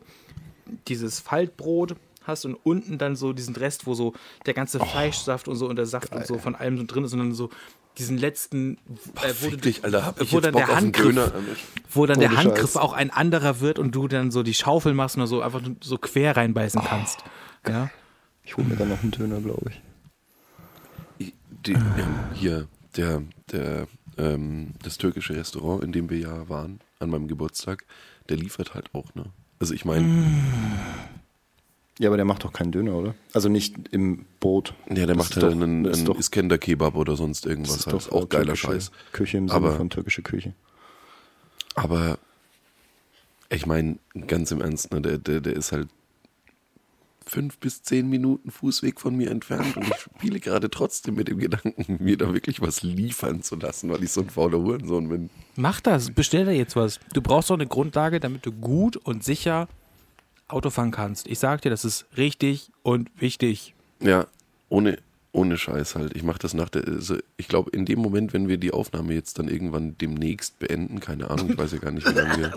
[0.88, 1.94] dieses Faltbrot
[2.24, 4.14] hast und unten dann so diesen Rest, wo so
[4.46, 7.12] der ganze Fleischsaft und so und der Saft und so von allem so drin ist
[7.12, 7.50] und dann so
[7.98, 8.78] diesen letzten,
[9.22, 11.32] äh, wo, dich, Alter, hab ich wo dann Bock der Handgriff, Döner?
[11.90, 12.76] wo dann der Handgriff Scheiß.
[12.76, 15.98] auch ein anderer wird und du dann so die Schaufel machst und so einfach so
[15.98, 17.24] quer reinbeißen kannst.
[17.66, 17.90] Ja.
[18.44, 19.70] Ich hole mir dann noch einen Döner, glaube
[21.18, 21.32] ich.
[21.66, 23.22] die, ja, hier, der,
[23.52, 23.86] der,
[24.16, 27.84] ähm, das türkische Restaurant, in dem wir ja waren, an meinem Geburtstag,
[28.28, 29.26] der liefert halt auch, ne?
[29.60, 30.06] Also ich meine,
[31.98, 33.14] Ja, aber der macht doch keinen Döner, oder?
[33.32, 34.74] Also nicht im Boot.
[34.88, 37.76] ja, der Das macht halt doch- einen, das ist einen Iskender-Kebab oder sonst Das irgendwas.
[37.76, 37.94] ist halt.
[37.94, 38.92] doch Ist auch geiler Scheiß.
[39.12, 40.54] Küche im Sinne Aber- von türkische Küche.
[41.74, 42.18] Aber
[43.50, 45.88] ich meine, ganz im Ernst, ne, der, der, der ist halt
[47.26, 51.38] fünf bis zehn Minuten Fußweg von mir entfernt und ich spiele gerade trotzdem mit dem
[51.38, 55.30] Gedanken, mir da wirklich was liefern zu lassen, weil ich so ein fauler Hurensohn bin.
[55.56, 57.00] Mach das, bestell dir jetzt was.
[57.12, 59.68] Du brauchst doch eine Grundlage, damit du gut und sicher
[60.48, 61.26] Auto fahren kannst.
[61.26, 63.74] Ich sag dir, das ist richtig und wichtig.
[64.00, 64.26] Ja,
[64.68, 64.98] ohne,
[65.32, 66.16] ohne Scheiß halt.
[66.16, 66.86] Ich mache das nach der.
[66.86, 71.00] Also ich glaube, in dem Moment, wenn wir die Aufnahme jetzt dann irgendwann demnächst beenden,
[71.00, 72.52] keine Ahnung, ich weiß ja gar nicht, wie lange wir.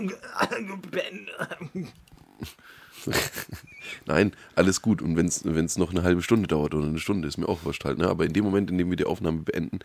[4.06, 5.02] Nein, alles gut.
[5.02, 7.84] Und wenn es noch eine halbe Stunde dauert oder eine Stunde, ist mir auch wurscht
[7.84, 7.98] halt.
[7.98, 8.08] Ne?
[8.08, 9.80] Aber in dem Moment, in dem wir die Aufnahme beenden,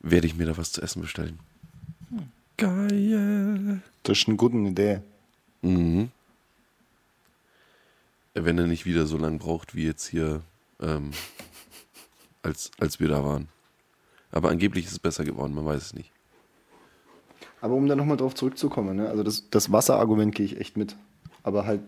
[0.00, 1.38] werde ich mir da was zu essen bestellen.
[2.56, 3.82] Geil.
[4.02, 5.00] Das ist eine gute Idee.
[5.62, 6.10] Mhm.
[8.44, 10.42] Wenn er nicht wieder so lange braucht wie jetzt hier,
[10.80, 11.10] ähm,
[12.42, 13.48] als, als wir da waren.
[14.32, 16.10] Aber angeblich ist es besser geworden, man weiß es nicht.
[17.60, 19.08] Aber um da nochmal drauf zurückzukommen, ne?
[19.08, 20.96] also das, das Wasserargument gehe ich echt mit.
[21.42, 21.80] Aber halt,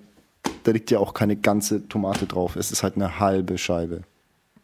[0.64, 2.56] da liegt ja auch keine ganze Tomate drauf.
[2.56, 4.02] Es ist halt eine halbe Scheibe.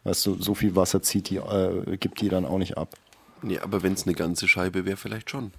[0.05, 2.95] Weißt du, so viel Wasser zieht die, äh, gibt die dann auch nicht ab.
[3.43, 5.53] Ja, aber wenn es eine ganze Scheibe wäre, vielleicht schon.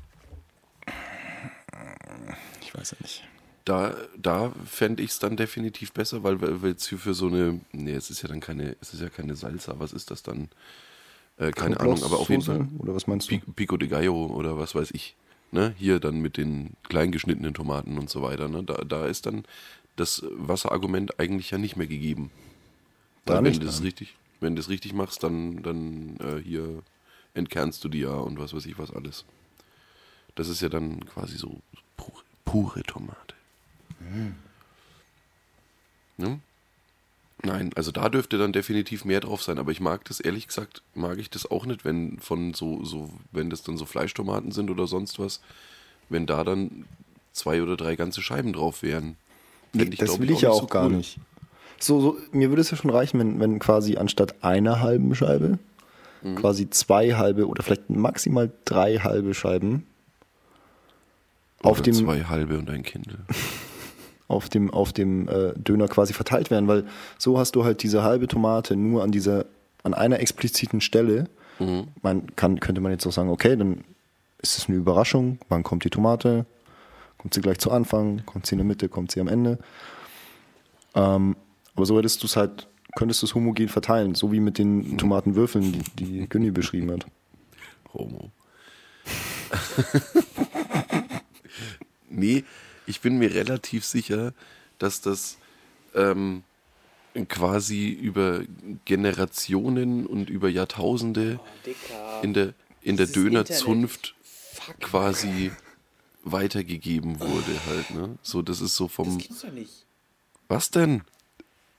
[2.62, 3.24] Ich weiß ja nicht.
[3.66, 7.60] Da, da fände ich es dann definitiv besser, weil weil es für, für so eine,
[7.72, 10.50] nee, es ist ja dann keine, es ist ja keine Salsa, was ist das dann?
[11.38, 12.68] Äh, keine Ahnung, aber auf jeden Fall?
[12.80, 13.38] Oder was meinst du?
[13.38, 15.16] Pi- Pico de Gallo oder was weiß ich.
[15.52, 15.74] Ne?
[15.78, 18.48] Hier dann mit den klein geschnittenen Tomaten und so weiter.
[18.50, 18.64] Ne?
[18.64, 19.44] Da, da ist dann
[19.96, 22.32] das Wasserargument eigentlich ja nicht mehr gegeben.
[23.26, 26.42] Da Weil wenn nicht, du das richtig, wenn du das richtig machst, dann, dann äh,
[26.44, 26.84] hier
[27.34, 29.26] entkernst du die ja und was weiß ich was alles.
[30.36, 31.62] Das ist ja dann quasi so
[31.98, 33.36] pure, pure Tomate.
[36.18, 36.40] Ne?
[37.42, 40.82] Nein, also da dürfte dann definitiv mehr drauf sein, aber ich mag das, ehrlich gesagt,
[40.94, 44.70] mag ich das auch nicht, wenn von so, so, wenn das dann so Fleischtomaten sind
[44.70, 45.40] oder sonst was,
[46.10, 46.86] wenn da dann
[47.32, 49.16] zwei oder drei ganze Scheiben drauf wären.
[49.74, 50.98] Fänd das glaub will ich ja nicht auch so gar cool.
[50.98, 51.18] nicht.
[51.80, 55.60] So, so, mir würde es ja schon reichen, wenn, wenn quasi anstatt einer halben Scheibe
[56.22, 56.36] Mhm.
[56.36, 59.86] quasi zwei halbe oder vielleicht maximal drei halbe Scheiben
[61.62, 63.20] auf Oder dem, zwei halbe und ein Kindle.
[64.30, 66.86] auf dem, auf dem äh, Döner quasi verteilt werden, weil
[67.18, 69.46] so hast du halt diese halbe Tomate nur an dieser,
[69.84, 71.26] an einer expliziten Stelle.
[71.58, 71.88] Mhm.
[72.02, 73.84] Man kann, könnte man jetzt auch sagen, okay, dann
[74.38, 76.46] ist es eine Überraschung, wann kommt die Tomate?
[77.18, 79.58] Kommt sie gleich zu Anfang, kommt sie in der Mitte, kommt sie am Ende?
[80.96, 81.36] Ähm,
[81.76, 84.98] aber so hättest du es halt, könntest du es homogen verteilen, so wie mit den
[84.98, 87.08] Tomatenwürfeln, die, die Günni beschrieben hat.
[87.94, 88.30] Homo.
[92.10, 92.44] nee,
[92.90, 94.34] ich bin mir relativ sicher,
[94.80, 95.38] dass das
[95.96, 96.44] ähm,
[97.28, 98.42] quasi über
[98.86, 101.40] Generationen und über Jahrtausende
[102.24, 104.16] in der, in der Dönerzunft
[104.80, 105.52] quasi
[106.24, 108.18] weitergegeben wurde halt, ne?
[108.22, 109.18] So, das ist so vom.
[109.18, 109.86] gibt's doch nicht.
[110.48, 111.02] Was denn?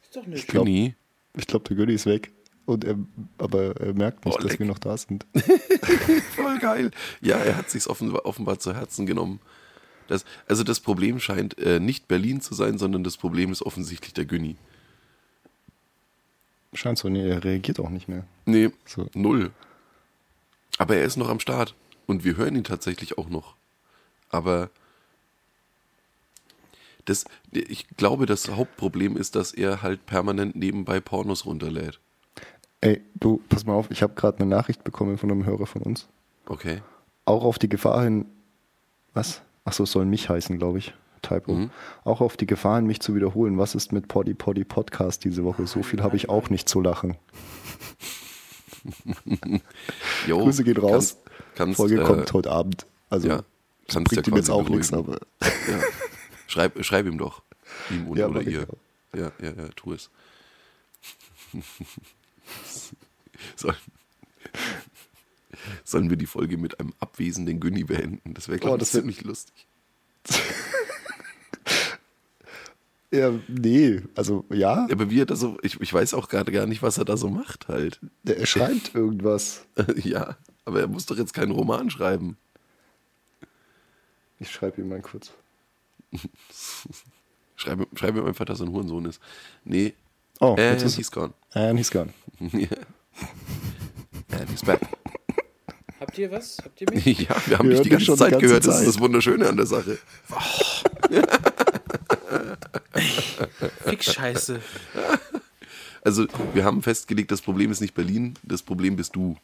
[0.03, 0.49] Ist doch nicht.
[0.49, 0.95] glaub- Günni?
[1.37, 2.33] Ich glaube, der Günni ist weg.
[2.67, 2.97] Und er,
[3.39, 4.61] aber er merkt nicht, Oh, dass leck.
[4.61, 5.27] wir noch da sind.
[6.37, 6.91] Voll geil.
[7.21, 9.41] Ja, er hat sich's offenbar, offenbar zu Herzen genommen.
[10.11, 14.13] Das, also das Problem scheint äh, nicht Berlin zu sein, sondern das Problem ist offensichtlich
[14.13, 14.57] der Günni.
[16.75, 18.25] Scheint so, nee, er reagiert auch nicht mehr.
[18.45, 19.09] Nee, So.
[19.15, 19.53] null.
[20.79, 21.77] Aber er ist noch am Start.
[22.07, 23.55] Und wir hören ihn tatsächlich auch noch.
[24.31, 24.69] Aber
[27.05, 32.01] das, ich glaube, das Hauptproblem ist, dass er halt permanent nebenbei Pornos runterlädt.
[32.81, 35.83] Ey, du, pass mal auf, ich habe gerade eine Nachricht bekommen von einem Hörer von
[35.83, 36.09] uns.
[36.47, 36.83] Okay.
[37.27, 38.27] Auch auf die Gefahr hin,
[39.15, 39.43] was?
[39.65, 40.95] Achso, es soll mich heißen, glaube ich.
[41.23, 41.53] Typo.
[41.53, 41.71] Mhm.
[42.05, 43.59] Auch auf die Gefahr hin, mich zu wiederholen.
[43.59, 45.67] Was ist mit Poddy Poddy Podcast diese Woche?
[45.67, 47.17] So viel habe ich auch nicht zu lachen.
[50.27, 51.19] Jo, Grüße gehen raus.
[51.19, 51.19] Kannst,
[51.55, 52.87] kannst, Folge äh, kommt heute Abend.
[53.11, 53.43] Also ja,
[53.93, 55.81] bringt ihm jetzt auch nichts, aber Ja.
[56.47, 57.43] Schreib, schreib ihm doch.
[57.91, 58.67] Ihm und Ja, oder ihr.
[59.15, 60.09] Ja, ja, ja, tu es.
[63.57, 63.77] Sollen,
[65.84, 68.34] sollen wir die Folge mit einem abwesenden Günni beenden?
[68.34, 69.66] Das wäre, glaube Oh, ich, ziemlich lustig.
[73.12, 76.66] ja, nee, also ja, Aber wie er da so, ich, ich weiß auch gerade gar
[76.66, 78.01] nicht, was er da so macht halt.
[78.24, 79.64] er schreibt irgendwas.
[79.96, 82.36] ja, aber er muss doch jetzt keinen Roman schreiben.
[84.38, 85.32] Ich schreibe ihm mal kurz.
[87.57, 89.20] Schreib, schreib ihm einfach, dass er ein Hurensohn ist.
[89.64, 89.94] Nee,
[90.42, 91.34] Oh, ist he's gone.
[91.53, 92.14] And he's gone.
[92.53, 92.68] ja.
[94.30, 94.80] And he's back.
[96.01, 96.57] Habt ihr was?
[96.64, 97.28] Habt ihr mich?
[97.28, 98.66] Ja, wir haben Wir dich die ganze schon die Zeit ganze gehört.
[98.66, 98.86] Das Zeit.
[98.86, 99.98] ist das Wunderschöne an der Sache.
[103.84, 104.61] Fick Scheiße.
[106.03, 109.36] Also, wir haben festgelegt, das Problem ist nicht Berlin, das Problem bist du.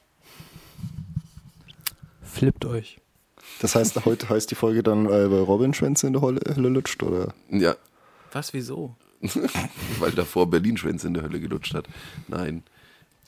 [2.22, 2.98] Flippt euch.
[3.60, 6.68] Das heißt, heute heißt die Folge dann, äh, weil Robin Schwänze in der Hölle, Hölle
[6.68, 7.34] lutscht, oder?
[7.50, 7.74] Ja,
[8.32, 8.96] Was, wieso?
[9.98, 11.86] weil davor Berlin Schwänze in der Hölle gelutscht hat.
[12.28, 12.62] Nein.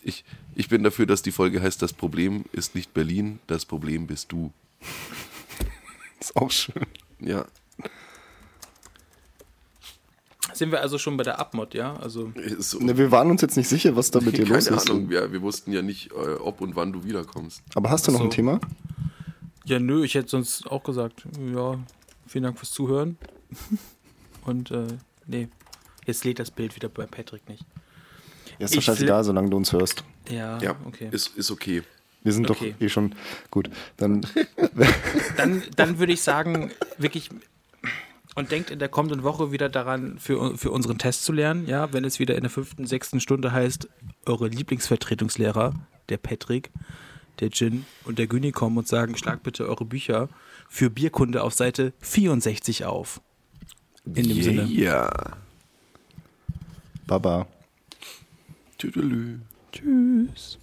[0.09, 4.07] Ich, ich bin dafür, dass die Folge heißt, das Problem ist nicht Berlin, das Problem
[4.07, 4.53] bist du.
[6.21, 6.87] Ist auch schön.
[7.21, 7.45] Ja.
[10.55, 11.95] Sind wir also schon bei der Abmod, ja?
[11.97, 14.67] Also, so, Ne, wir waren uns jetzt nicht sicher, was da mit dir keine los
[14.67, 14.91] ist.
[14.91, 17.63] Ahnung, ja, wir wussten ja nicht, äh, ob und wann du wiederkommst.
[17.75, 18.35] Aber hast du noch Ach ein so.
[18.37, 18.61] Thema?
[19.67, 21.79] ja, nö, ich hätte sonst auch gesagt, ja,
[22.27, 23.19] vielen Dank fürs Zuhören.
[24.45, 24.87] Und, äh,
[25.27, 25.49] nee.
[26.07, 27.65] Jetzt lädt das Bild wieder bei Patrick nicht.
[28.59, 30.05] Ja, ist doch scheißegal, solange du uns hörst.
[30.29, 31.09] Ja, Ja, okay.
[31.11, 31.83] ist, ist okay.
[32.25, 32.75] Wir sind Okay.
[32.79, 33.15] doch eh schon
[33.51, 33.71] gut.
[33.97, 34.27] Dann
[35.37, 37.31] Dann, dann würde ich sagen, wirklich.
[38.35, 41.93] Und denkt in der kommenden Woche wieder daran, für, für unseren Test zu lernen, ja,
[41.93, 43.89] wenn es wieder in der fünften, sechsten Stunde heißt,
[44.27, 45.75] eure Lieblingsvertretungslehrer,
[46.09, 46.71] der Patrick,
[47.41, 50.29] der Jin und der Güni kommen und sagen, schlag bitte eure Bücher
[50.69, 53.21] für Bierkunde auf Seite 64 auf.
[54.05, 54.65] In dem Sinne.
[54.65, 55.11] Ja.
[57.07, 57.47] Baba.
[58.79, 59.41] Tüdelü.
[59.73, 60.59] Tschüss.